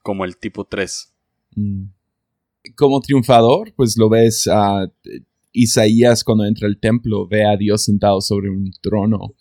[0.02, 1.12] Como el tipo 3.
[1.56, 1.84] Mm.
[2.76, 4.90] Como triunfador, pues lo ves a
[5.52, 9.34] Isaías cuando entra al templo, ve a Dios sentado sobre un trono.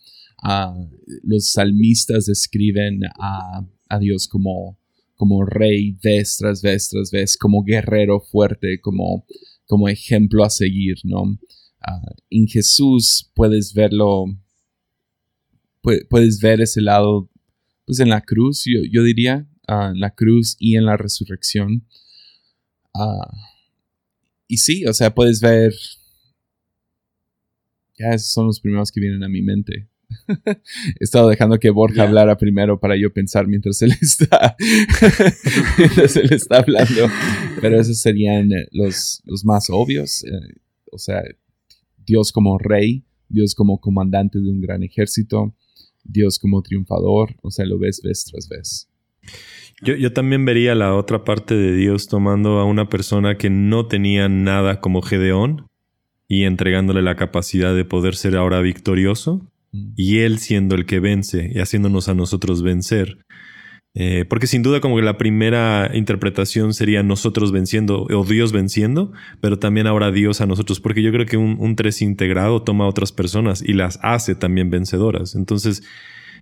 [1.22, 3.66] Los salmistas describen a,
[4.00, 4.78] Dios como,
[5.14, 9.26] como rey vez tras vez tras vez, como guerrero fuerte, como,
[9.66, 11.38] como ejemplo a seguir, ¿no?
[11.80, 14.26] Ah, en Jesús puedes verlo,
[15.82, 17.30] puedes ver ese lado,
[17.86, 21.86] pues en la cruz, yo, diría, ah, en la cruz y en la resurrección.
[22.94, 23.32] Ah,
[24.46, 25.74] y sí, o sea, puedes ver,
[27.98, 29.88] ya esos son los primeros que vienen a mi mente.
[30.28, 34.56] He estado dejando que Borja hablara primero para yo pensar mientras él está,
[35.78, 37.08] mientras él está hablando.
[37.60, 40.24] Pero esos serían los, los más obvios.
[40.24, 40.30] Eh,
[40.90, 41.22] o sea,
[42.06, 45.54] Dios como rey, Dios como comandante de un gran ejército,
[46.04, 48.88] Dios como triunfador, o sea, lo ves vez tras vez.
[49.82, 53.86] Yo, yo, también vería la otra parte de Dios tomando a una persona que no
[53.86, 55.68] tenía nada como Gedeón
[56.26, 59.46] y entregándole la capacidad de poder ser ahora victorioso.
[59.72, 63.18] Y él siendo el que vence y haciéndonos a nosotros vencer.
[63.94, 69.12] Eh, porque sin duda como que la primera interpretación sería nosotros venciendo o Dios venciendo,
[69.40, 72.84] pero también ahora Dios a nosotros, porque yo creo que un, un tres integrado toma
[72.84, 75.34] a otras personas y las hace también vencedoras.
[75.34, 75.82] Entonces,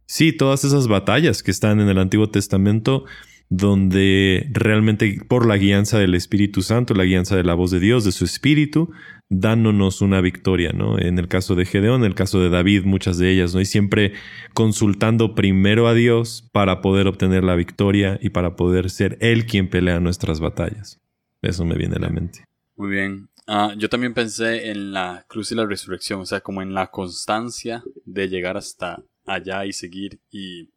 [0.07, 3.05] sí, todas esas batallas que están en el Antiguo Testamento,
[3.49, 8.05] donde realmente por la guianza del Espíritu Santo, la guianza de la voz de Dios,
[8.05, 8.91] de su Espíritu,
[9.29, 10.99] dándonos una victoria, ¿no?
[10.99, 13.61] En el caso de Gedeón, en el caso de David, muchas de ellas, ¿no?
[13.61, 14.13] Y siempre
[14.55, 19.69] consultando primero a Dios para poder obtener la victoria y para poder ser Él quien
[19.69, 21.01] pelea nuestras batallas.
[21.43, 22.45] Eso me viene a la mente.
[22.77, 23.29] Muy bien.
[23.47, 26.89] Ah, yo también pensé en la cruz y la resurrección, o sea, como en la
[26.89, 30.71] constancia de llegar hasta allá y seguir y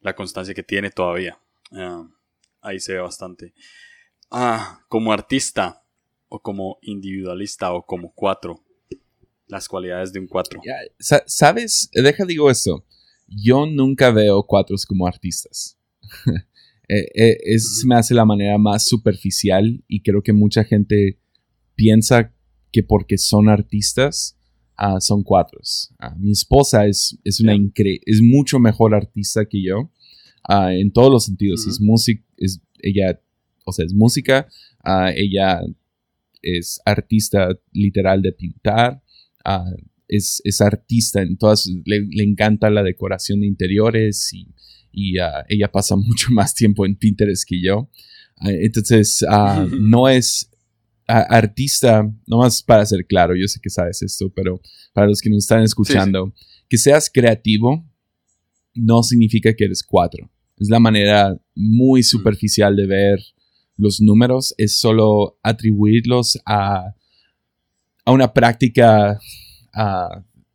[0.00, 1.38] la constancia que tiene todavía.
[1.72, 2.06] Ah,
[2.62, 3.54] ahí se ve bastante.
[4.30, 5.82] Ah, como artista
[6.30, 8.64] o como individualista o como cuatro.
[9.46, 10.60] Las cualidades de un cuatro.
[11.26, 11.90] ¿Sabes?
[11.92, 12.86] Deja digo esto.
[13.26, 15.78] Yo nunca veo cuatros como artistas.
[16.92, 21.20] Eh, eh, es, me hace la manera más superficial y creo que mucha gente
[21.76, 22.34] piensa
[22.72, 24.36] que porque son artistas
[24.76, 25.94] ah, son cuatros.
[26.16, 29.92] mi esposa es, es, una es mucho mejor artista que yo
[30.44, 31.66] Ah, en todos los sentidos.
[31.66, 33.20] Es música, es, ella,
[33.64, 34.48] o sea, es música,
[34.82, 35.62] ah, ella
[36.42, 39.02] es artista literal de pintar,
[39.44, 39.70] ah,
[40.08, 44.54] es, es, artista en todas, le, encanta la decoración de interiores y,
[44.92, 45.16] y
[45.48, 47.90] ella pasa mucho más tiempo en Pinterest que yo.
[48.40, 49.24] entonces,
[49.78, 50.50] no es
[51.06, 54.60] artista, no más para ser claro, yo sé que sabes esto, pero
[54.92, 56.32] para los que nos están escuchando,
[56.68, 57.84] que seas creativo
[58.74, 60.30] no significa que eres cuatro.
[60.56, 63.18] Es la manera muy superficial de ver
[63.80, 66.94] los números, es solo atribuirlos a,
[68.04, 69.18] a una práctica,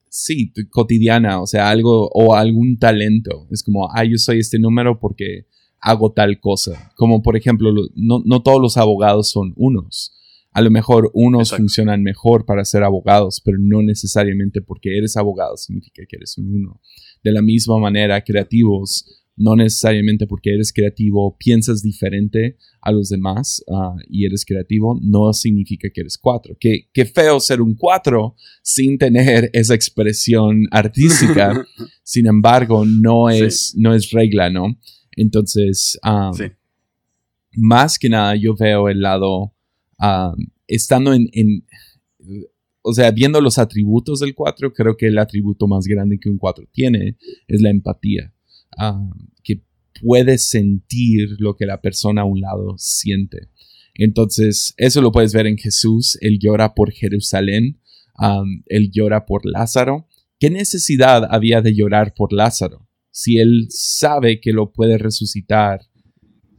[0.10, 3.48] sí, cotidiana, o sea, algo o algún talento.
[3.52, 5.46] Es como, ah, yo soy este número porque
[5.80, 6.92] hago tal cosa.
[6.96, 10.14] Como por ejemplo, no, no todos los abogados son unos.
[10.52, 15.58] A lo mejor unos funcionan mejor para ser abogados, pero no necesariamente porque eres abogado
[15.58, 16.82] significa que eres un uno.
[17.24, 23.64] De la misma manera, creativos, no necesariamente porque eres creativo, piensas diferente a los demás
[23.72, 26.56] ah, y eres creativo, no significa que eres cuatro.
[26.60, 31.66] Qué, qué feo ser un cuatro sin tener esa expresión artística.
[32.04, 34.78] Sin embargo, no es, no es regla, ¿no?
[35.18, 36.32] Entonces, ah,
[37.54, 39.54] más que nada, yo veo el lado,
[39.98, 40.34] ah,
[40.68, 41.30] estando en,
[42.82, 46.38] o sea, viendo los atributos del 4, creo que el atributo más grande que un
[46.38, 47.18] 4 tiene
[47.48, 48.35] es la empatía.
[49.44, 49.62] Que
[50.02, 53.50] puede sentir lo que la persona a un lado siente.
[53.94, 56.18] Entonces, eso lo puedes ver en Jesús.
[56.22, 57.80] Él llora por Jerusalén,
[58.68, 60.08] él llora por Lázaro.
[60.38, 62.90] ¿Qué necesidad había de llorar por Lázaro?
[63.12, 65.80] Si él sabe que lo puede resucitar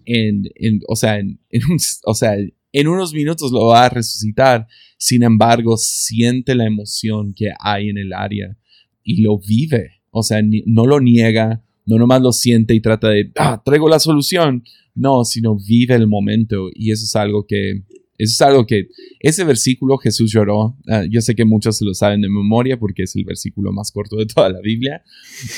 [0.07, 0.45] en,
[0.89, 4.67] o sea, en unos minutos lo va a resucitar.
[4.97, 8.57] Sin embargo, siente la emoción que hay en el área
[9.03, 10.01] y lo vive.
[10.11, 14.01] O sea, no lo niega, no nomás lo siente y trata de, ah, traigo la
[14.01, 14.64] solución.
[14.95, 16.68] No, sino vive el momento.
[16.74, 17.84] Y eso es algo que,
[18.18, 18.89] eso es algo que,
[19.20, 20.76] ese versículo Jesús lloró.
[20.89, 23.93] Ah, yo sé que muchos se lo saben de memoria porque es el versículo más
[23.93, 25.03] corto de toda la Biblia.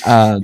[0.04, 0.38] Ah,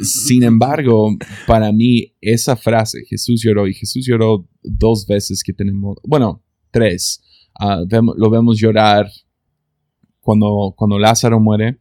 [0.00, 1.16] sin embargo,
[1.46, 7.22] para mí, esa frase, Jesús lloró, y Jesús lloró dos veces que tenemos, bueno, tres.
[7.58, 7.82] Ah,
[8.16, 9.10] lo vemos llorar
[10.20, 11.80] cuando, cuando Lázaro muere.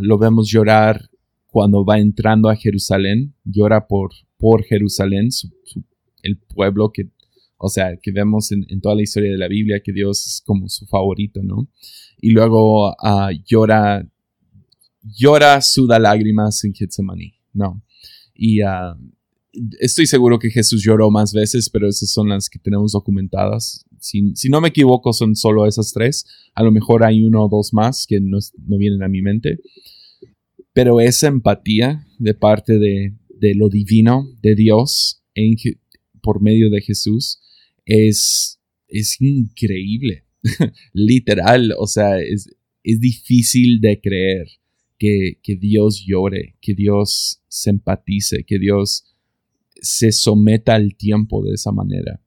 [0.00, 1.10] lo vemos llorar
[1.54, 5.28] cuando va entrando a Jerusalén, llora por, por Jerusalén,
[6.24, 7.10] el pueblo que,
[7.58, 10.68] o sea, que vemos en, toda la historia de la Biblia, que Dios es como
[10.68, 11.68] su favorito, ¿no?
[12.20, 14.04] Y luego uh, llora,
[15.00, 17.84] llora, suda lágrimas en Getsemaní, ¿no?
[18.34, 18.98] Y uh,
[19.78, 23.86] estoy seguro que Jesús lloró más veces, pero esas son las que tenemos documentadas.
[24.00, 26.26] Si, si, no me equivoco, son solo esas tres.
[26.52, 29.60] A lo mejor hay uno o dos más que no, no vienen a mi mente.
[30.74, 33.14] Pero esa empatía de parte de,
[33.54, 35.22] lo divino, de Dios,
[36.20, 37.40] por medio de Jesús,
[37.86, 40.24] es, es increíble.
[40.92, 42.50] Literal, o sea, es,
[42.82, 44.48] es difícil de creer
[44.98, 49.04] que, Dios llore, que Dios se empatice, que Dios
[49.80, 52.20] se someta al tiempo de esa manera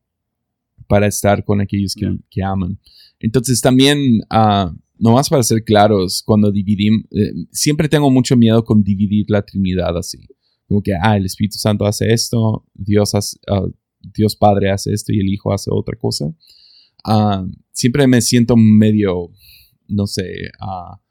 [0.88, 2.80] para estar con aquellos que, aman.
[3.20, 8.84] Entonces también uh, nomás para ser claros, cuando dividimos, eh, siempre tengo mucho miedo con
[8.84, 10.20] dividir la Trinidad así.
[10.68, 13.68] Como que, ah, el Espíritu Santo hace esto, Dios, ah,
[14.02, 16.34] Dios Padre hace esto y el Hijo hace otra cosa.
[17.04, 19.32] Ah, siempre me siento medio,
[19.88, 21.02] no sé, ah,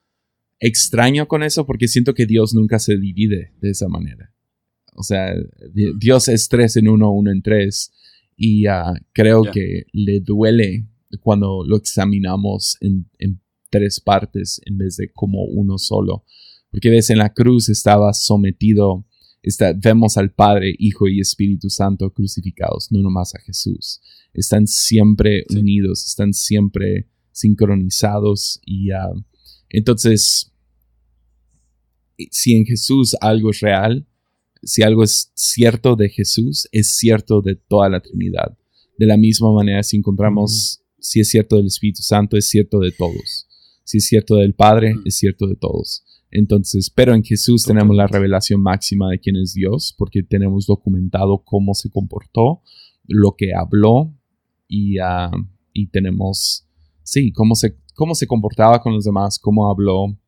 [0.61, 4.33] extraño con eso porque siento que Dios nunca se divide de esa manera.
[4.95, 5.35] O sea,
[5.99, 7.93] Dios es tres en uno, uno en tres.
[8.39, 8.65] Y
[9.13, 10.87] creo que le duele
[11.21, 13.41] cuando lo examinamos en, en
[13.77, 16.25] tres partes en vez de como uno solo.
[16.71, 19.07] Porque ves, en la cruz estaba sometido,
[19.43, 24.01] está, vemos al Padre, Hijo y Espíritu Santo crucificados, no nomás a Jesús.
[24.35, 29.23] Están siempre unidos, están siempre sincronizados y uh,
[29.69, 30.53] entonces,
[32.31, 34.07] si en Jesús algo es real,
[34.63, 38.57] si algo es cierto de Jesús, es cierto de toda la Trinidad.
[38.99, 42.93] De la misma manera, si encontramos, si es cierto del Espíritu Santo, es cierto de
[42.93, 43.46] todos.
[43.87, 46.05] Si es cierto del Padre, es cierto de todos.
[46.33, 51.39] Entonces, pero en Jesús tenemos la revelación máxima de quién es Dios, porque tenemos documentado
[51.45, 52.63] cómo se comportó,
[53.07, 54.13] lo que habló
[54.67, 55.31] y, ah,
[55.73, 56.67] y tenemos,
[57.05, 60.19] sí, cómo se, cómo se comportaba con los demás, cómo habló,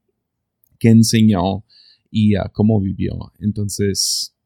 [0.79, 1.65] qué enseñó
[2.13, 3.33] y uh, cómo vivió.
[3.41, 4.37] Entonces,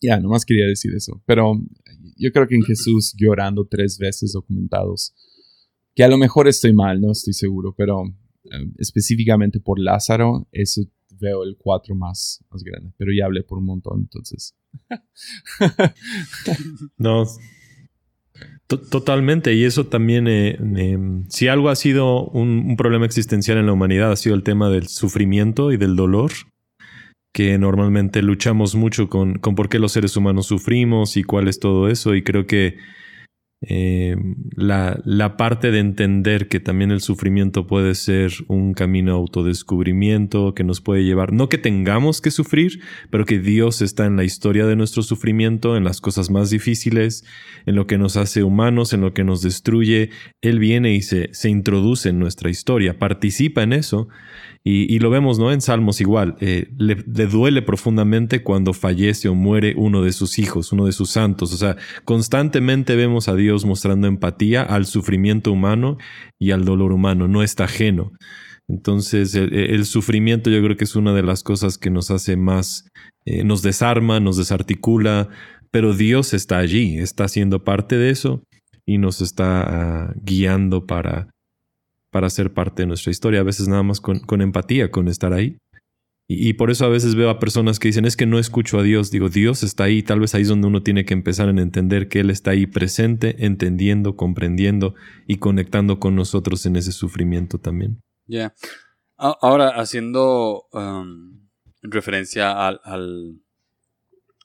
[0.00, 1.22] ya, nomás quería decir eso.
[1.26, 1.60] Pero
[2.16, 5.14] yo creo que en Jesús llorando tres veces documentados
[5.94, 8.04] que a lo mejor estoy mal, no estoy seguro, pero
[8.44, 10.82] eh, específicamente por Lázaro, eso
[11.20, 12.92] veo el 4 más, más grande.
[12.98, 14.54] Pero ya hablé por un montón, entonces.
[16.98, 17.24] no.
[18.66, 20.58] Totalmente, y eso también, eh,
[21.28, 24.88] si algo ha sido un, problema existencial en la humanidad, ha sido el tema del
[24.88, 26.32] sufrimiento y del dolor,
[27.34, 31.60] que normalmente luchamos mucho con, con por qué los seres humanos sufrimos y cuál es
[31.60, 32.78] todo eso, y creo que
[33.64, 34.16] eh,
[34.56, 40.52] la, la, parte de entender que también el sufrimiento puede ser un camino de autodescubrimiento
[40.52, 44.24] que nos puede llevar, no que tengamos que sufrir, pero que Dios está en la
[44.24, 47.24] historia de nuestro sufrimiento, en las cosas más difíciles,
[47.64, 50.10] en lo que nos hace humanos, en lo que nos destruye.
[50.40, 54.08] Él viene y se, se introduce en nuestra historia, participa en eso
[54.64, 55.50] y, lo vemos, ¿no?
[55.50, 56.36] En Salmos igual.
[56.40, 56.94] Eh, le,
[57.26, 61.52] duele profundamente cuando fallece o muere uno de sus hijos, uno de sus santos.
[61.52, 65.98] O sea, constantemente vemos a Dios mostrando empatía al sufrimiento humano
[66.38, 67.26] y al dolor humano.
[67.26, 68.12] No está ajeno.
[68.68, 72.88] Entonces, el, sufrimiento yo creo que es una de las cosas que nos hace más,
[73.24, 75.28] eh, nos desarma, nos desarticula,
[75.72, 78.44] pero Dios está allí, está siendo parte de eso
[78.86, 81.30] y nos está ah, guiando para
[82.12, 85.56] para ser parte de nuestra historia, a veces nada más con, empatía, con estar ahí.
[86.28, 88.82] Y, por eso a veces veo a personas que dicen, es que no escucho a
[88.82, 89.10] Dios.
[89.10, 92.08] Digo, Dios está ahí, tal vez ahí es donde uno tiene que empezar en entender
[92.08, 94.94] que Él está ahí presente, entendiendo, comprendiendo
[95.26, 98.00] y conectando con nosotros en ese sufrimiento también.
[98.26, 98.54] Ya.
[99.16, 101.48] Ahora, haciendo um,
[101.82, 102.80] referencia al,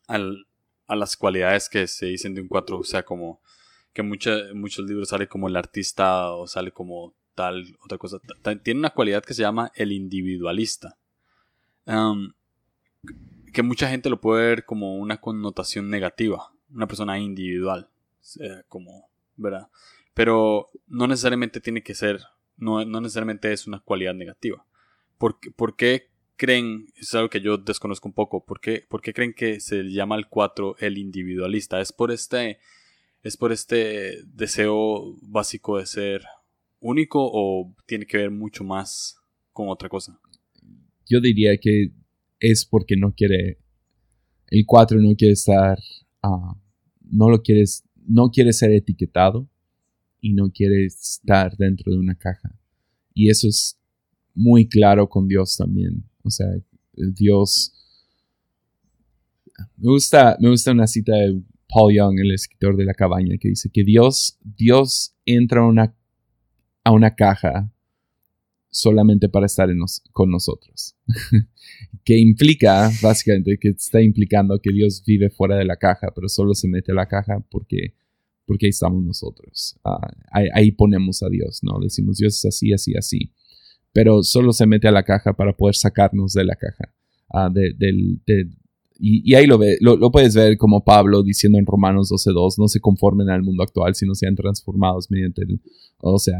[0.07, 0.47] al,
[0.87, 3.41] a las cualidades que se dicen de un cuatro, o sea, como
[3.93, 8.17] que muchos libros sale como el artista o sale como tal, otra cosa.
[8.63, 10.97] Tiene una cualidad que se llama el individualista.
[13.53, 16.51] que mucha gente lo puede ver como una connotación negativa.
[16.73, 17.89] Una persona individual.
[18.67, 19.69] como, ¿verdad?
[20.15, 22.21] Pero no necesariamente tiene que ser,
[22.57, 24.65] no, necesariamente es una cualidad negativa.
[25.19, 29.13] ¿Por, ¿Por, qué creen, es algo que yo desconozco un poco, ¿por qué, por qué
[29.13, 31.79] creen que se llama el 4 el individualista?
[31.81, 32.59] ¿Es por este,
[33.21, 36.25] es por este deseo básico de ser
[36.79, 39.17] único o tiene que ver mucho más
[39.51, 40.19] con otra cosa?
[41.05, 41.91] Yo diría que
[42.39, 43.59] es porque no quiere,
[44.47, 45.79] el 4 no quiere estar,
[46.21, 46.55] ah,
[47.01, 49.49] no lo quieres, no quiere ser etiquetado
[50.21, 52.53] y no quiere estar dentro de una caja.
[53.13, 53.79] Y eso es
[54.35, 56.03] muy claro con Dios también.
[56.23, 56.47] O sea,
[56.93, 57.73] Dios...
[59.75, 63.49] Me gusta, me gusta una cita de Paul Young, el escritor de La Cabaña, que
[63.49, 65.96] dice que Dios, Dios entra a una
[66.87, 67.69] a una caja
[68.69, 69.69] solamente para estar
[70.13, 70.95] con nosotros.
[72.05, 76.53] que implica, básicamente, que está implicando que Dios vive fuera de la caja, pero solo
[76.53, 77.93] se mete a la caja porque,
[78.45, 79.77] porque ahí estamos nosotros.
[79.83, 79.99] Ah,
[80.31, 81.77] ahí, ponemos a Dios, ¿no?
[81.81, 83.33] Decimos, Dios es así, así, así.
[83.91, 86.93] Pero solo se mete a la caja para poder sacarnos de la caja.
[87.33, 87.51] Ah,
[88.99, 92.79] y, ahí lo, ve, lo, puedes ver como Pablo diciendo en Romanos 12.2, no se
[92.79, 95.59] conformen al mundo actual, sino sean transformados mediante el,
[95.99, 96.39] o sea,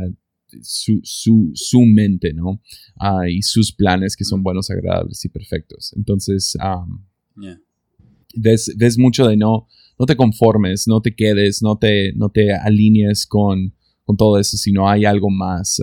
[0.61, 2.61] su, su, su mente, ¿no?
[2.99, 5.93] Ah, y sus planes que son buenos, agradables y perfectos.
[5.95, 6.55] Entonces,
[8.35, 9.67] ves, ves, mucho de no,
[9.99, 14.57] no te conformes, no te quedes, no te, no te alinees con, con todo eso,
[14.57, 15.81] sino hay algo más.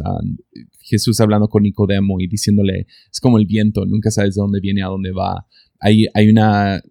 [0.81, 4.83] Jesús hablando con Nicodemo y diciéndole, es como el viento, nunca sabes de dónde viene,
[4.83, 5.47] a dónde va.
[5.81, 6.83] Hay, hay una,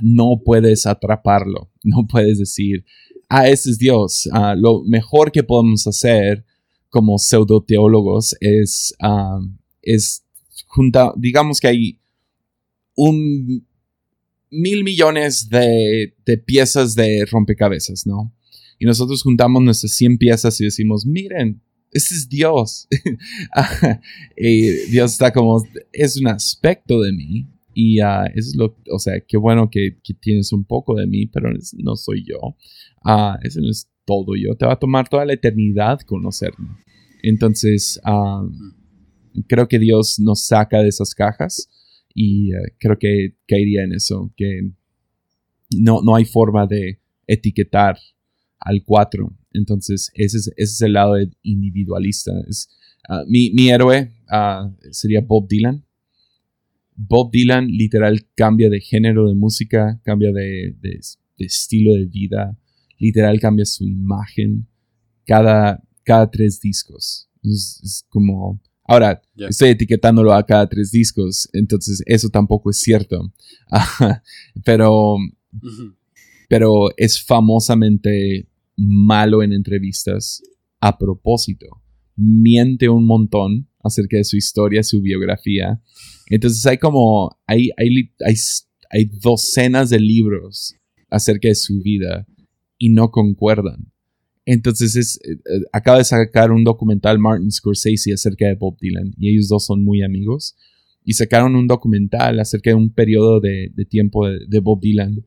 [0.00, 2.84] no puedes atraparlo, no puedes decir,
[3.28, 4.28] ah, ese es Dios.
[4.32, 6.44] Ah, lo mejor que podemos hacer
[6.96, 8.94] como pseudo-teólogos es,
[9.82, 10.24] es
[10.66, 12.00] junta, digamos que hay
[12.94, 13.66] un
[14.50, 16.14] mil millones de,
[16.46, 18.32] piezas de rompecabezas, ¿no?
[18.78, 21.60] Y nosotros juntamos nuestras 100 piezas y decimos, miren,
[21.92, 22.88] ese es Dios.
[24.38, 27.46] y Dios está como, es un aspecto de mí.
[27.74, 31.50] Y uh, es lo, o sea, qué bueno que, tienes un poco de mí, pero
[31.74, 32.56] no soy yo.
[33.04, 33.68] Uh, eso no
[34.06, 34.54] todo yo.
[34.54, 36.68] Te va a tomar toda la eternidad conocerme.
[37.22, 38.00] Entonces,
[39.48, 41.68] creo que Dios nos saca de esas cajas
[42.14, 44.70] y eh, creo que caería en eso, que
[45.78, 47.98] no, no hay forma de etiquetar
[48.58, 49.36] al cuatro.
[49.52, 52.32] Entonces, ese es, ese es el lado individualista.
[52.48, 52.70] Es,
[53.08, 55.84] ah, mi, héroe ah, sería Bob Dylan.
[56.94, 61.00] Bob Dylan literal cambia de género de música, cambia de, de
[61.38, 62.58] estilo de vida,
[62.98, 64.66] literal cambia su imagen
[65.26, 67.28] cada, cada tres discos.
[67.42, 68.60] Es, como...
[68.88, 73.32] Ahora, estoy etiquetándolo a cada tres discos, entonces eso tampoco es cierto.
[74.64, 75.16] pero,
[76.48, 80.40] pero es famosamente malo en entrevistas
[80.78, 81.82] a propósito.
[82.14, 85.82] Miente un montón acerca de su historia, su biografía.
[86.28, 88.34] Entonces hay como, hay, hay, hay,
[88.88, 90.76] hay docenas de libros
[91.10, 92.24] acerca de su vida
[92.78, 93.92] y no concuerdan.
[94.44, 99.12] Entonces es, eh, eh, acaba de sacar un documental Martin Scorsese acerca de Bob Dylan
[99.18, 100.56] y ellos dos son muy amigos
[101.04, 105.24] y sacaron un documental acerca de un periodo de, tiempo de, Bob Dylan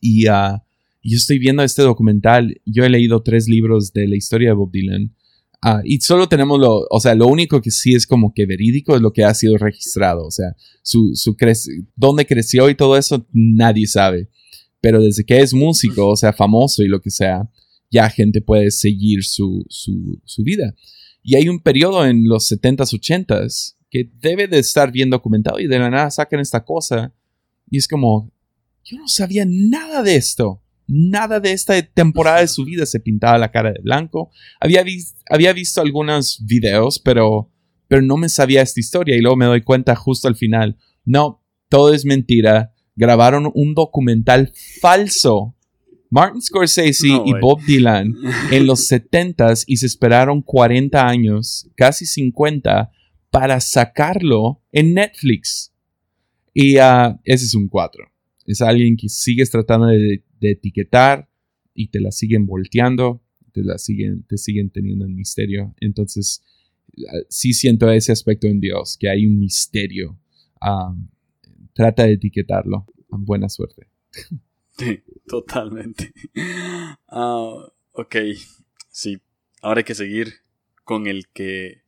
[0.00, 0.58] y, uh,
[1.04, 4.70] yo estoy viendo este documental, yo he leído tres libros de la historia de Bob
[4.70, 5.14] Dylan.
[5.60, 8.96] Ah, y solo tenemos lo, o sea, lo único que sí es como que verídico
[8.96, 10.24] es lo que ha sido registrado.
[10.24, 11.36] O sea, su, su
[11.96, 14.28] dónde creció y todo eso, nadie sabe.
[14.82, 17.48] Pero desde que es músico, o sea, famoso y lo que sea,
[17.90, 20.74] ya gente puede seguir su, su, su vida.
[21.22, 25.68] Y hay un periodo en los 70s, 80s que debe de estar bien documentado y
[25.68, 27.14] de la nada sacan esta cosa.
[27.70, 28.32] Y es como,
[28.84, 30.62] yo no sabía nada de esto.
[30.88, 34.30] Nada de esta temporada de su vida se pintaba la cara de blanco.
[34.60, 34.84] Había,
[35.30, 37.50] había visto algunos videos, pero,
[37.86, 39.16] pero no me sabía esta historia.
[39.16, 40.76] Y luego me doy cuenta justo al final.
[41.04, 42.71] No, todo es mentira.
[42.94, 45.54] Grabaron un documental falso
[46.12, 48.14] Martin Scorsese y Bob Dylan
[48.52, 52.92] en los 70s y se esperaron 40 años, casi 50,
[53.30, 55.72] para sacarlo en Netflix.
[56.52, 58.04] Y uh, ese es un 4.
[58.44, 61.30] Es alguien que sigues tratando de, etiquetar
[61.72, 63.22] y te la siguen volteando,
[63.52, 65.74] te la siguen, te siguen teniendo en misterio.
[65.80, 66.42] Entonces,
[66.94, 70.20] uh, sí siento ese aspecto en Dios, que hay un misterio.
[70.60, 71.08] Um,
[71.74, 72.86] trata de etiquetarlo.
[73.08, 73.88] Buena suerte.
[74.78, 76.12] Sí, totalmente.
[77.08, 78.16] Ah, ok,
[78.88, 79.20] sí.
[79.60, 80.32] Ahora hay que seguir
[80.84, 81.82] con el que,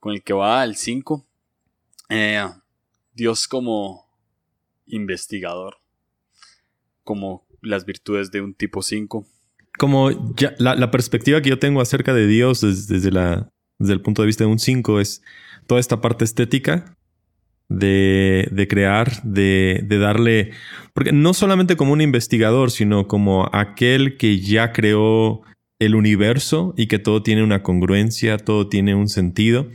[0.00, 1.26] con el que va al 5.
[2.10, 2.44] Eh,
[3.14, 4.08] Dios como
[4.86, 5.76] investigador,
[7.04, 9.26] como las virtudes de un tipo 5.
[9.78, 14.22] Como ya, la, perspectiva que yo tengo acerca de Dios desde, la, desde el punto
[14.22, 15.22] de vista de un 5 es
[15.66, 16.97] toda esta parte estética
[17.68, 20.50] de, de crear, de, de, darle,
[20.94, 25.42] porque no solamente como un investigador, sino como aquel que ya creó
[25.78, 29.68] el universo y que todo tiene una congruencia, todo tiene un sentido.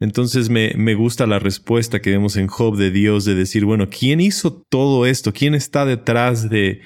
[0.00, 3.88] Entonces me, me gusta la respuesta que vemos en Job de Dios de decir, bueno,
[3.88, 5.32] ¿quién hizo todo esto?
[5.32, 6.80] ¿Quién está detrás de,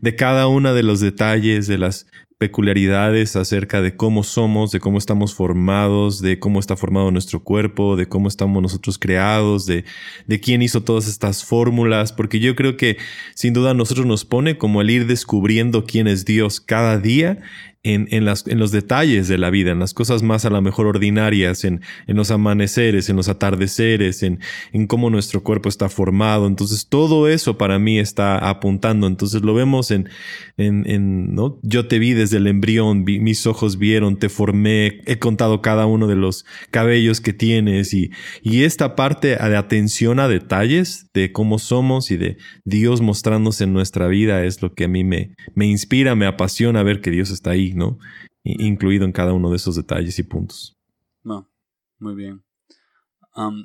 [0.00, 2.06] de cada uno de los detalles, de las
[2.38, 7.96] peculiaridades acerca de cómo somos, de cómo estamos formados, de cómo está formado nuestro cuerpo,
[7.96, 9.84] de cómo estamos nosotros creados, de,
[10.26, 12.98] de quién hizo todas estas fórmulas, porque yo creo que
[13.34, 17.40] sin duda nosotros nos pone como el ir descubriendo quién es Dios cada día
[17.86, 20.86] en, las, en los detalles de la vida, en las cosas más a lo mejor
[20.86, 24.40] ordinarias, en, en los amaneceres, en los atardeceres, en,
[24.72, 26.46] en, cómo nuestro cuerpo está formado.
[26.46, 29.06] Entonces, todo eso para mí está apuntando.
[29.06, 30.08] Entonces, lo vemos en,
[30.56, 31.58] en, ¿no?
[31.62, 36.08] Yo te vi desde el embrión, mis ojos vieron, te formé, he contado cada uno
[36.08, 38.10] de los cabellos que tienes y,
[38.42, 43.72] y esta parte de atención a detalles de cómo somos y de Dios mostrándose en
[43.72, 47.30] nuestra vida es lo que a mí me, me inspira, me apasiona ver que Dios
[47.30, 47.98] está ahí ¿no?
[48.42, 50.76] Incluido en cada uno de esos detalles y puntos.
[51.22, 51.50] No,
[51.98, 52.42] muy bien.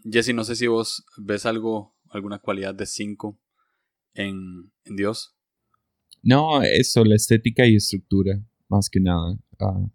[0.03, 3.39] Jesse, no sé si vos ves algo, alguna cualidad de 5
[4.15, 5.33] en, Dios.
[6.21, 9.37] No, eso, la estética y estructura, más que nada.
[9.59, 9.89] Uh,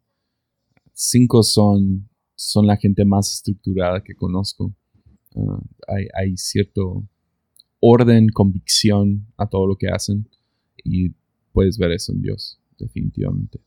[0.93, 4.75] cinco son, son la gente más estructurada que conozco.
[5.37, 7.07] Ah, hay, hay, cierto
[7.81, 10.29] orden, convicción a todo lo que hacen
[10.83, 11.11] y
[11.53, 13.61] puedes ver eso en Dios, definitivamente.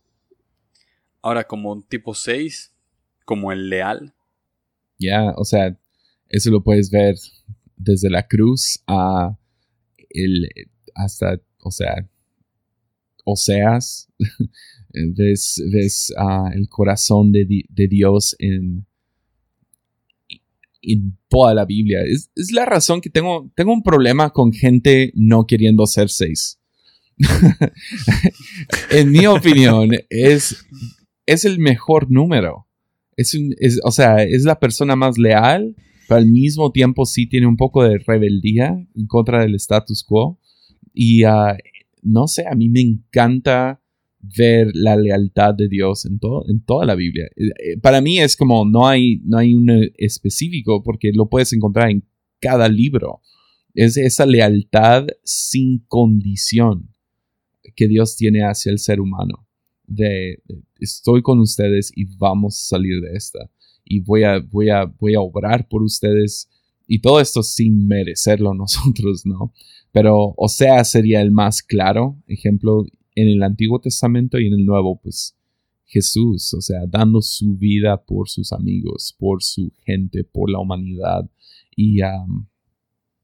[1.21, 2.73] Ahora, como un tipo 6,
[3.25, 4.13] como el leal.
[4.97, 5.77] Ya, o sea,
[6.27, 7.15] eso lo puedes ver
[7.75, 9.37] desde la cruz a
[10.09, 10.47] el,
[10.95, 12.07] hasta, o sea,
[13.23, 14.09] Oseas.
[14.93, 18.85] ves ves uh, el corazón de, de, Dios en,
[20.81, 22.01] en toda la Biblia.
[22.01, 26.59] Es, es, la razón que tengo, tengo un problema con gente no queriendo ser seis.
[28.91, 30.65] en mi opinión, es
[31.29, 32.67] es el mejor número.
[33.15, 33.37] Es,
[33.83, 35.75] o sea, es la persona más leal,
[36.07, 40.39] pero al mismo tiempo sí tiene un poco de rebeldía en contra del status quo.
[40.93, 41.55] Y ah,
[42.01, 43.81] no sé, a mí me encanta
[44.21, 47.25] ver la lealtad de Dios en, todo, en toda la Biblia.
[47.35, 51.53] Eh, eh, para mí es como no hay, no hay un específico porque lo puedes
[51.53, 52.05] encontrar en
[52.39, 53.21] cada libro.
[53.75, 56.89] Es esa lealtad sin condición
[57.75, 59.48] que Dios tiene hacia el ser humano
[59.89, 60.41] de,
[60.79, 63.49] estoy con ustedes y vamos a salir de esta.
[63.83, 66.49] Y voy a, voy a, voy a obrar por ustedes.
[66.87, 69.53] Y todo esto sin merecerlo nosotros, ¿no?
[69.91, 72.85] Pero o sea sería el más claro ejemplo
[73.15, 75.35] en el Antiguo Testamento y en el Nuevo, pues
[75.85, 81.29] Jesús, o sea, dando su vida por sus amigos, por su gente, por la humanidad.
[81.75, 81.99] Y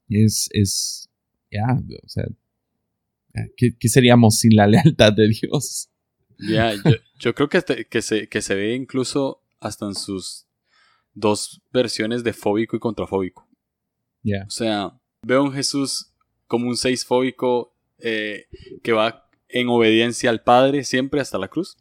[0.09, 1.09] es, es,
[1.51, 2.25] ya, o sea,
[3.55, 5.89] ¿qué, ¿qué, seríamos sin la lealtad de Dios?
[6.39, 6.73] Ya,
[7.19, 10.45] yo, creo que, que, se, que se ve incluso hasta en sus
[11.13, 13.47] dos versiones de fóbico y contrafóbico.
[14.21, 14.43] Ya.
[14.47, 16.11] O sea, veo a un Jesús
[16.47, 18.47] como un seis fóbico eh,
[18.83, 21.77] que va en obediencia al Padre siempre hasta la cruz.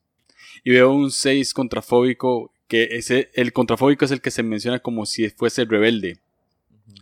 [0.63, 5.07] Y veo un 6 contrafóbico, que ese, el contrafóbico es el que se menciona como
[5.07, 6.19] si fuese rebelde.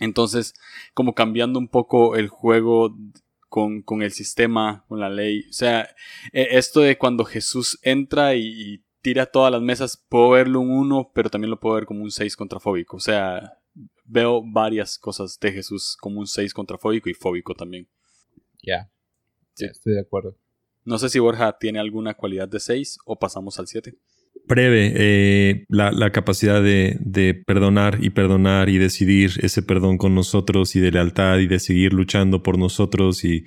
[0.00, 0.54] Entonces,
[0.94, 2.96] como cambiando un poco el juego
[3.52, 5.44] con, con, el sistema, con la ley.
[5.50, 5.82] O sea,
[6.32, 11.10] e, esto de cuando Jesús entra y, tira todas las mesas, puedo verlo un 1,
[11.14, 12.96] pero también lo puedo ver como un 6 contrafóbico.
[12.96, 13.58] O sea,
[14.06, 17.90] veo varias cosas de Jesús como un 6 contrafóbico y fóbico también.
[18.62, 18.90] Ya,
[19.54, 20.38] estoy de acuerdo.
[20.84, 23.98] No sé si Borja tiene alguna cualidad de 6 o pasamos al 7.
[24.46, 30.80] Breve, eh, la, capacidad de, perdonar y perdonar y decidir ese perdón con nosotros y
[30.80, 33.46] de lealtad y de seguir luchando por nosotros y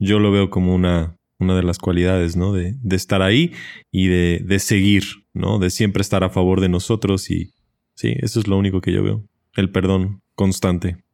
[0.00, 2.52] yo lo veo como una, una de las cualidades, ¿no?
[2.52, 3.52] De, estar ahí
[3.92, 5.58] y de, de, seguir, ¿no?
[5.58, 7.52] De siempre estar a favor de nosotros y
[7.94, 9.22] sí, eso es lo único que yo veo,
[9.54, 11.04] el perdón constante.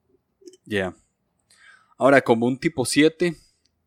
[0.64, 0.94] Ya.
[1.98, 3.34] Ahora, como un tipo 7,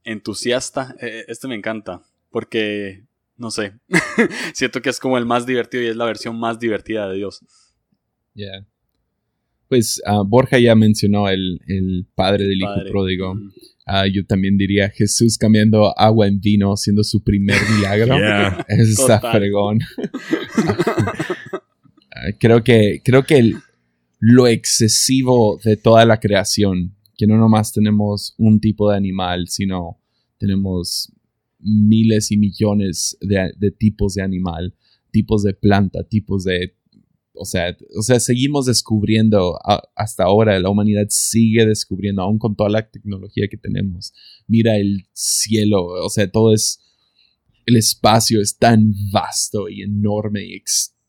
[0.04, 3.04] entusiasta, este me encanta, porque
[3.44, 3.74] no sé.
[4.54, 7.42] Siento que es como el más divertido y es la versión más divertida de Dios.
[8.34, 8.66] Ya.
[9.68, 13.34] Pues uh, Borja ya mencionó el, padre del hijo pródigo.
[13.86, 18.16] Uh, yo también diría Jesús cambiando agua en vino, siendo su primer milagro.
[18.68, 19.80] Es está fregón.
[22.16, 23.54] Ah, creo que, creo que
[24.20, 29.98] lo excesivo de toda la creación, que no nomás tenemos un tipo de animal, sino
[30.38, 31.12] tenemos
[31.64, 34.76] miles y millones de, tipos de animal,
[35.12, 36.76] tipos de planta, tipos de...
[37.36, 39.58] O sea, o sea, seguimos descubriendo
[39.96, 44.14] hasta ahora, la humanidad sigue descubriendo, aún con toda la tecnología que tenemos.
[44.48, 46.80] Mira el cielo, o sea, todo es...
[47.66, 50.62] El espacio es tan vasto y enorme y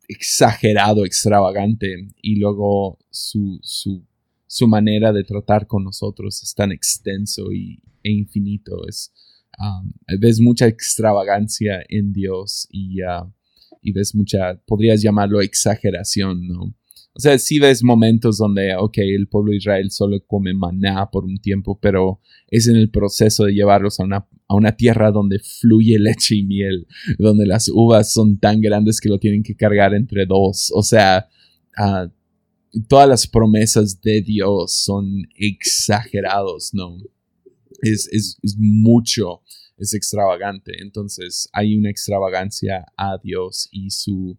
[0.09, 4.07] exagerado, extravagante, y luego su, su,
[4.47, 8.87] su, manera de tratar con nosotros es tan extenso y, e infinito.
[8.87, 9.13] Es,
[9.59, 13.31] Um, ves mucha extravagancia en Dios y, uh,
[13.83, 16.75] y, ves mucha, podrías llamarlo exageración, ¿no?
[17.17, 21.25] O sea, sí ves momentos donde, ok, el pueblo de Israel solo come maná por
[21.25, 25.39] un tiempo, pero es en el proceso de llevarlos a una, a una tierra donde
[25.39, 26.89] fluye leche y miel,
[27.19, 30.73] donde las uvas son tan grandes que lo tienen que cargar entre dos.
[30.75, 31.29] O sea,
[31.79, 32.11] uh,
[32.89, 36.97] todas las promesas de Dios son exagerados, ¿no?
[37.85, 39.43] Es, es, es mucho
[39.77, 40.73] es extravagante.
[40.81, 44.39] Entonces hay una extravagancia a Dios y su,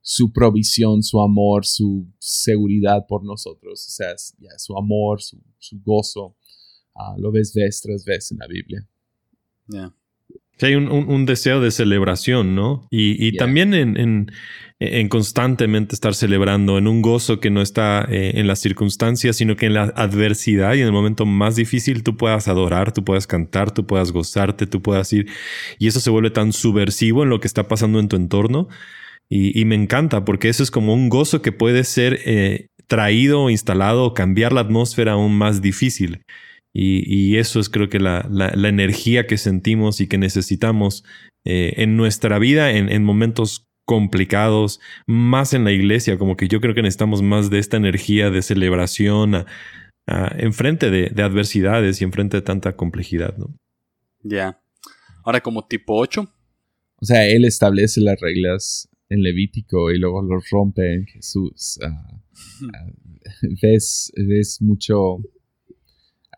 [0.00, 3.86] su provisión, su amor, su seguridad por nosotros.
[3.86, 4.14] O sea,
[4.58, 5.40] su amor, su,
[5.82, 6.36] gozo.
[6.94, 8.88] Ah, lo ves vez tras vez en la Biblia.
[10.62, 12.86] Hay un, deseo de celebración, ¿no?
[12.90, 14.30] Y, también en,
[14.78, 19.56] en constantemente estar celebrando, en un gozo que no está eh, en las circunstancias, sino
[19.56, 23.26] que en la adversidad y en el momento más difícil tú puedas adorar, tú puedas
[23.26, 25.30] cantar, tú puedas gozarte, tú puedas ir.
[25.78, 28.68] Y eso se vuelve tan subversivo en lo que está pasando en tu entorno.
[29.28, 33.50] Y, me encanta porque eso es como un gozo que puede ser eh, traído o
[33.50, 36.22] instalado o cambiar la atmósfera aún más difícil.
[36.78, 38.28] Y, eso es creo que la,
[38.68, 41.04] energía que sentimos y que necesitamos
[41.46, 46.60] eh, en nuestra vida en, en momentos complicados, más en la iglesia, como que yo
[46.60, 49.46] creo que necesitamos más de esta energía de celebración
[50.06, 53.56] enfrente de, adversidades y enfrente de tanta complejidad, ¿no?
[54.22, 54.60] Ya.
[55.24, 56.28] Ahora como tipo 8.
[56.98, 61.78] O sea, él establece las reglas en Levítico y luego los rompe en Jesús.
[61.82, 62.20] Ah,
[62.72, 62.86] ah,
[63.62, 64.12] ves,
[64.60, 65.18] mucho...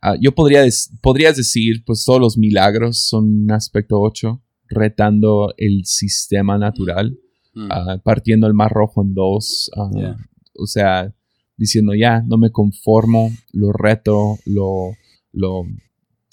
[0.00, 0.64] Ah, yo podría
[1.00, 7.18] podrías decir, pues todos los milagros son un aspecto 8, retando el sistema natural.
[7.54, 7.68] Mm.
[7.70, 9.70] Ah, partiendo el mar rojo en dos.
[9.76, 10.16] Ah,
[10.54, 11.12] o sea,
[11.56, 14.94] diciendo ya, no me conformo, lo reto, lo,
[15.32, 15.64] lo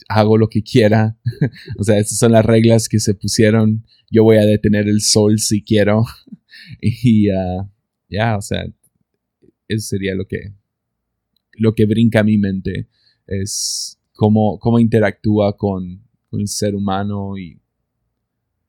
[0.07, 1.17] hago lo que quiera.
[1.79, 3.85] o sea, esas son las reglas que se pusieron.
[4.11, 6.03] Yo voy a detener el sol si quiero.
[6.81, 7.27] y
[8.09, 8.65] ya, o sea,
[9.67, 10.53] eso sería lo que,
[11.53, 12.87] lo que brinca a mi mente.
[13.27, 17.59] Es cómo, cómo interactúa con, con el ser humano y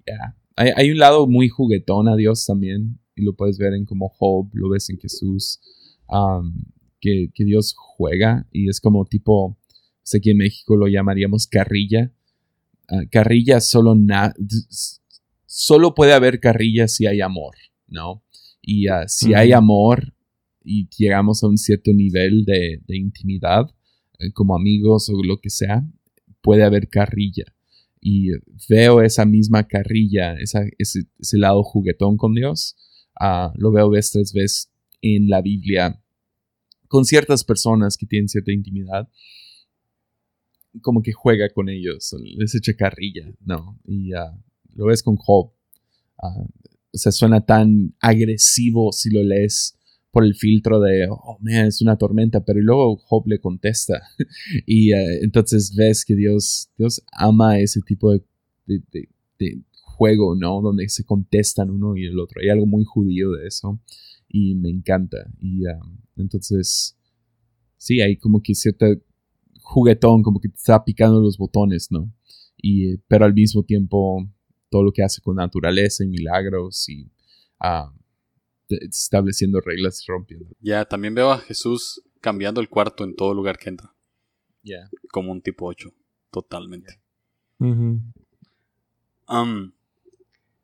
[0.07, 4.09] ya, hay, un lado muy juguetón a Dios también, y lo puedes ver en como
[4.09, 5.61] Job, lo ves en Jesús,
[7.01, 9.59] que, Dios juega y es como tipo,
[10.03, 12.11] sé que en México lo llamaríamos carrilla.
[12.89, 13.95] Ah, carrilla solo,
[15.45, 18.23] solo puede haber carrilla si hay amor, ¿no?
[18.63, 20.15] Y ah, si hay amor
[20.65, 23.76] y llegamos a un cierto nivel de, intimidad, eh,
[24.35, 25.85] como amigos o lo que sea,
[26.43, 27.45] puede haber carrilla
[28.01, 28.31] y
[28.69, 32.77] veo esa misma carrilla, ese, lado juguetón con Dios,
[33.19, 34.71] ah, lo veo vez tras vez
[35.03, 36.01] en la Biblia
[36.89, 39.09] con ciertas personas que tienen cierta intimidad.
[40.83, 43.81] como que juega con ellos, les echa carrilla, ¿no?
[43.87, 44.39] Y ah,
[44.75, 45.51] lo ves con Job.
[46.23, 46.47] Ah,
[46.93, 49.79] o sea, suena tan agresivo si lo lees
[50.17, 54.01] por el filtro de, oh, man, es una tormenta, pero luego Job le contesta.
[54.67, 58.25] y eh, entonces ves que Dios, Dios ama ese tipo de,
[58.67, 60.63] de, juego, ¿no?
[60.63, 62.41] Donde se contestan uno y el otro.
[62.41, 63.79] Hay algo muy judío de eso
[64.27, 65.19] y me encanta.
[65.39, 65.65] Y
[66.17, 66.97] entonces,
[67.77, 68.87] sí, hay como que cierta
[69.61, 72.11] juguetón, como que está picando los botones, ¿no?
[72.57, 74.27] Y, pero al mismo tiempo,
[74.71, 77.11] todo lo que hace con naturaleza y milagros y
[77.61, 77.93] ah,
[78.69, 80.47] estableciendo reglas y rompiendo.
[80.61, 83.95] Ya, también veo a Jesús cambiando el cuarto en todo lugar que entra.
[84.63, 84.91] Ya.
[85.11, 85.91] Como un tipo 8,
[86.31, 87.01] totalmente.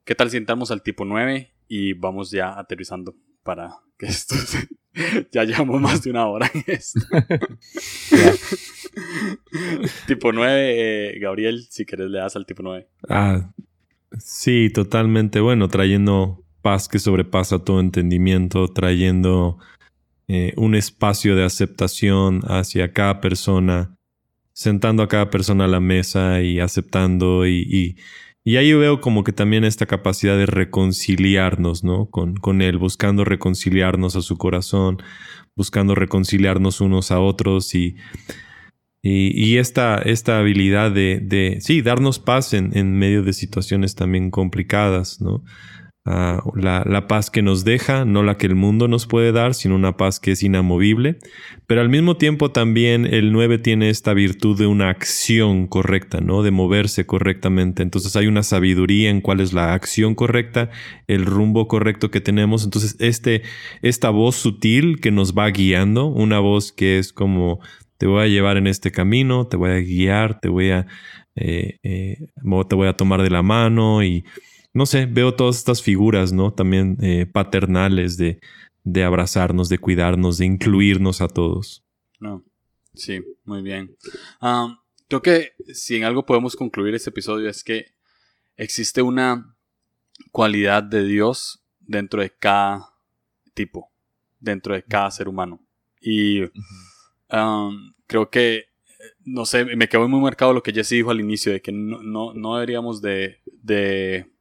[0.04, 4.34] ¿Qué tal si entramos al tipo 9 y vamos ya aterrizando para que esto
[5.32, 7.00] ya llevamos más de una hora en esto.
[10.06, 12.88] tipo 9, eh, Gabriel, si querés le das al tipo 9.
[13.08, 13.52] Ah,
[14.18, 15.40] sí, totalmente.
[15.40, 19.58] Bueno, trayendo paz que sobrepasa todo entendimiento, trayendo
[20.28, 23.96] eh, un espacio de aceptación hacia cada persona,
[24.52, 27.96] sentando a cada persona a la mesa y aceptando y
[28.44, 32.06] y ahí veo como que también esta capacidad de reconciliarnos, ¿no?
[32.06, 35.00] Con, con Él, buscando reconciliarnos a su corazón,
[35.54, 37.94] buscando reconciliarnos unos a otros y,
[39.00, 44.30] y, esta, esta habilidad de, de, sí, darnos paz en, en medio de situaciones también
[44.30, 45.44] complicadas, ¿no?
[46.04, 49.96] La, paz que nos deja, no la que el mundo nos puede dar, sino una
[49.96, 51.18] paz que es inamovible.
[51.66, 56.42] Pero al mismo tiempo también el 9 tiene esta virtud de una acción correcta, ¿no?
[56.42, 57.82] De moverse correctamente.
[57.82, 60.70] Entonces hay una sabiduría en cuál es la acción correcta,
[61.06, 62.64] el rumbo correcto que tenemos.
[62.64, 63.42] Entonces este,
[63.82, 67.60] esta voz sutil que nos va guiando, una voz que es como
[67.98, 70.88] te voy a llevar en este camino, te voy a guiar, te voy a,
[71.36, 72.16] eh, eh,
[72.68, 74.24] te voy a tomar de la mano y
[74.74, 76.52] no sé, veo todas estas figuras, ¿no?
[76.52, 78.40] También eh, paternales de,
[78.84, 81.84] de abrazarnos, de cuidarnos, de incluirnos a todos.
[82.18, 82.44] No,
[82.94, 83.96] sí, muy bien.
[85.08, 87.94] creo que si en algo podemos concluir este episodio es que
[88.56, 89.56] existe una
[90.30, 92.94] cualidad de Dios dentro de cada
[93.54, 93.90] tipo,
[94.40, 95.60] dentro de cada ser humano.
[96.00, 96.42] Y
[98.06, 98.66] creo que,
[99.24, 102.02] no sé, me quedó muy marcado lo que Jesse dijo al inicio, de que no,
[102.02, 104.31] no, no deberíamos de, de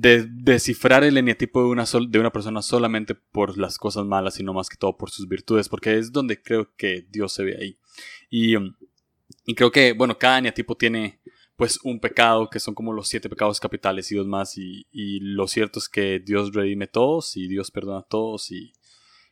[0.00, 4.54] de descifrar el eneatipo de una, de una persona solamente por las cosas malas, sino
[4.54, 7.78] más que todo por sus virtudes, porque es donde creo que Dios se ve ahí.
[8.30, 8.76] Y, um,
[9.44, 11.20] y creo que, bueno, cada eneatipo tiene
[11.56, 15.18] pues un pecado, que son como los siete pecados capitales y dos más, y, y
[15.18, 18.72] lo cierto es que Dios redime todos y Dios perdona a todos y,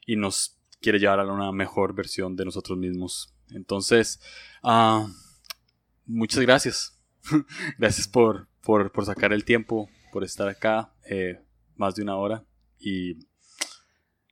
[0.05, 3.33] y nos quiere llevar a una mejor versión de nosotros mismos.
[3.51, 4.21] Entonces,
[4.65, 5.07] uh,
[6.07, 7.01] muchas gracias.
[7.79, 11.39] gracias por, por, por sacar el tiempo por estar acá eh,
[11.77, 12.43] más de una hora
[12.81, 13.19] y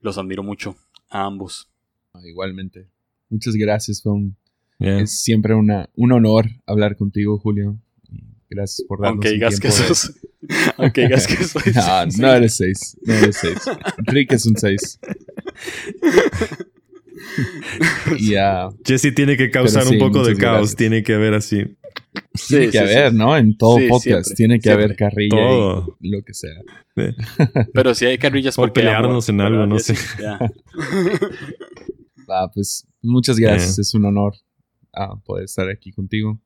[0.01, 0.75] los admiro mucho
[1.11, 1.69] a ambos.
[2.25, 2.89] Igualmente.
[3.29, 4.13] Muchas gracias, fue
[4.79, 7.79] es siempre una, un honor hablar contigo, Julio.
[8.49, 10.15] Gracias por darnos Aunque digas que sos,
[10.79, 13.59] aunque digas que soy no, no eres seis, no eres seis.
[13.99, 14.99] Enrique es un seis.
[18.19, 18.33] y,
[18.87, 21.77] Jesse tiene que causar un poco de caos, tiene que haber así
[22.49, 23.37] tiene que haber, ¿no?
[23.37, 26.61] En todo podcast tiene que haber carrilla y lo que sea.
[27.75, 29.97] Pero si hay carrillas por pelearnos en algo, no sé.
[32.29, 34.35] ah, pues muchas gracias, es un honor
[34.93, 36.41] ah, poder estar aquí contigo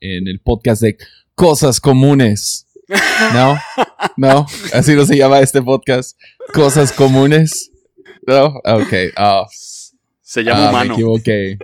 [0.00, 0.96] en el podcast de
[1.34, 2.66] Cosas Comunes.
[3.32, 3.56] ¿No?
[4.16, 4.46] ¿No?
[4.72, 6.18] Así no se llama este podcast.
[6.52, 7.70] Cosas Comunes.
[8.26, 8.46] ¿No?
[8.64, 8.92] Ok.
[9.16, 9.46] Ah.
[10.20, 10.88] se llama humano.
[10.88, 11.58] Me equivoqué.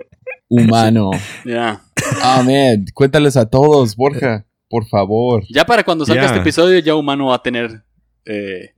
[0.49, 1.11] Humano.
[1.45, 1.69] Ya.
[1.69, 5.43] Ah, man, cuéntales a todos, Borja, por favor.
[5.49, 7.83] Ya para cuando salga este episodio, ya Humano va a tener
[8.25, 8.71] eh,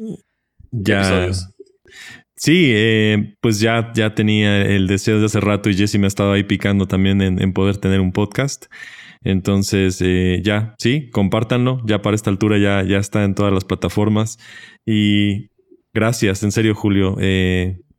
[0.72, 1.00] ya.
[1.00, 1.50] episodios.
[2.36, 6.08] Sí, eh, pues ya, ya tenía el deseo de hace rato y Jesse me ha
[6.08, 8.66] estado ahí picando también en, poder tener un podcast.
[9.24, 11.82] Entonces, eh, ya, sí, compártanlo.
[11.86, 14.40] Ya para esta altura ya, ya está en todas las plataformas.
[14.86, 15.52] Y
[15.94, 17.16] gracias, en serio, Julio.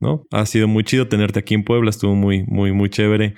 [0.00, 0.26] ¿no?
[0.30, 1.88] Ha sido muy chido tenerte aquí en Puebla.
[1.88, 3.34] Estuvo muy, muy, muy chévere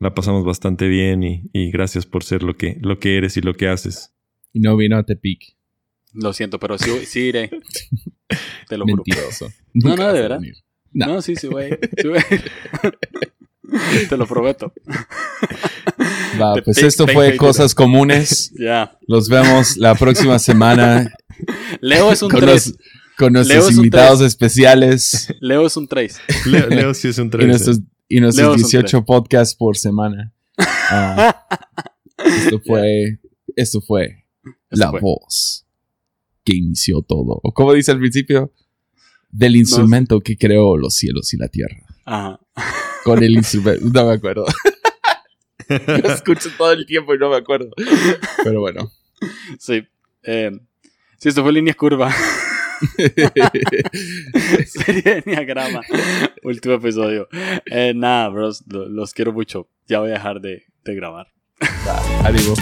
[0.00, 3.54] la pasamos bastante bien y, gracias por ser lo que, lo que eres y lo
[3.54, 4.14] que haces.
[4.52, 5.56] Y no vino a Tepic.
[6.14, 7.50] Lo siento, pero sí, sí iré.
[8.68, 9.48] Te lo Mentiroso.
[9.74, 10.40] No, no, de verdad.
[10.92, 11.22] No.
[11.22, 11.70] sí, sí, güey.
[14.08, 14.72] Te lo prometo.
[16.40, 18.52] Va, pues esto fue Cosas Comunes.
[18.58, 18.98] Ya.
[19.06, 21.12] Los vemos la próxima semana.
[21.80, 22.74] Leo es un 3.
[23.16, 25.32] con nuestros invitados especiales.
[25.40, 26.20] Leo es un 3.
[26.46, 27.80] Leo, sí es un 3
[28.10, 30.34] y nuestros 18 podcasts por semana.
[30.92, 31.46] Ah,
[32.18, 33.20] esto fue.
[33.54, 35.00] Esto fue Esto la fue.
[35.00, 35.64] voz
[36.44, 37.38] que inició todo.
[37.44, 38.52] O como dice al principio,
[39.30, 41.76] del instrumento que creó los cielos y la tierra.
[42.04, 42.40] Ajá.
[43.04, 43.86] Con el instrumento.
[43.94, 44.44] No me acuerdo.
[45.68, 47.70] Lo escucho todo el tiempo y no me acuerdo.
[48.42, 48.90] Pero bueno.
[49.60, 49.82] Sí.
[50.24, 50.50] Eh,
[51.18, 52.12] sí, esto fue línea curva.
[54.66, 55.82] Serie Enneagrama,
[56.42, 57.28] último episodio.
[57.66, 59.68] Eh, nada, bros, los quiero mucho.
[59.86, 61.28] Ya voy a dejar de, de grabar.
[62.24, 62.54] Ánimo.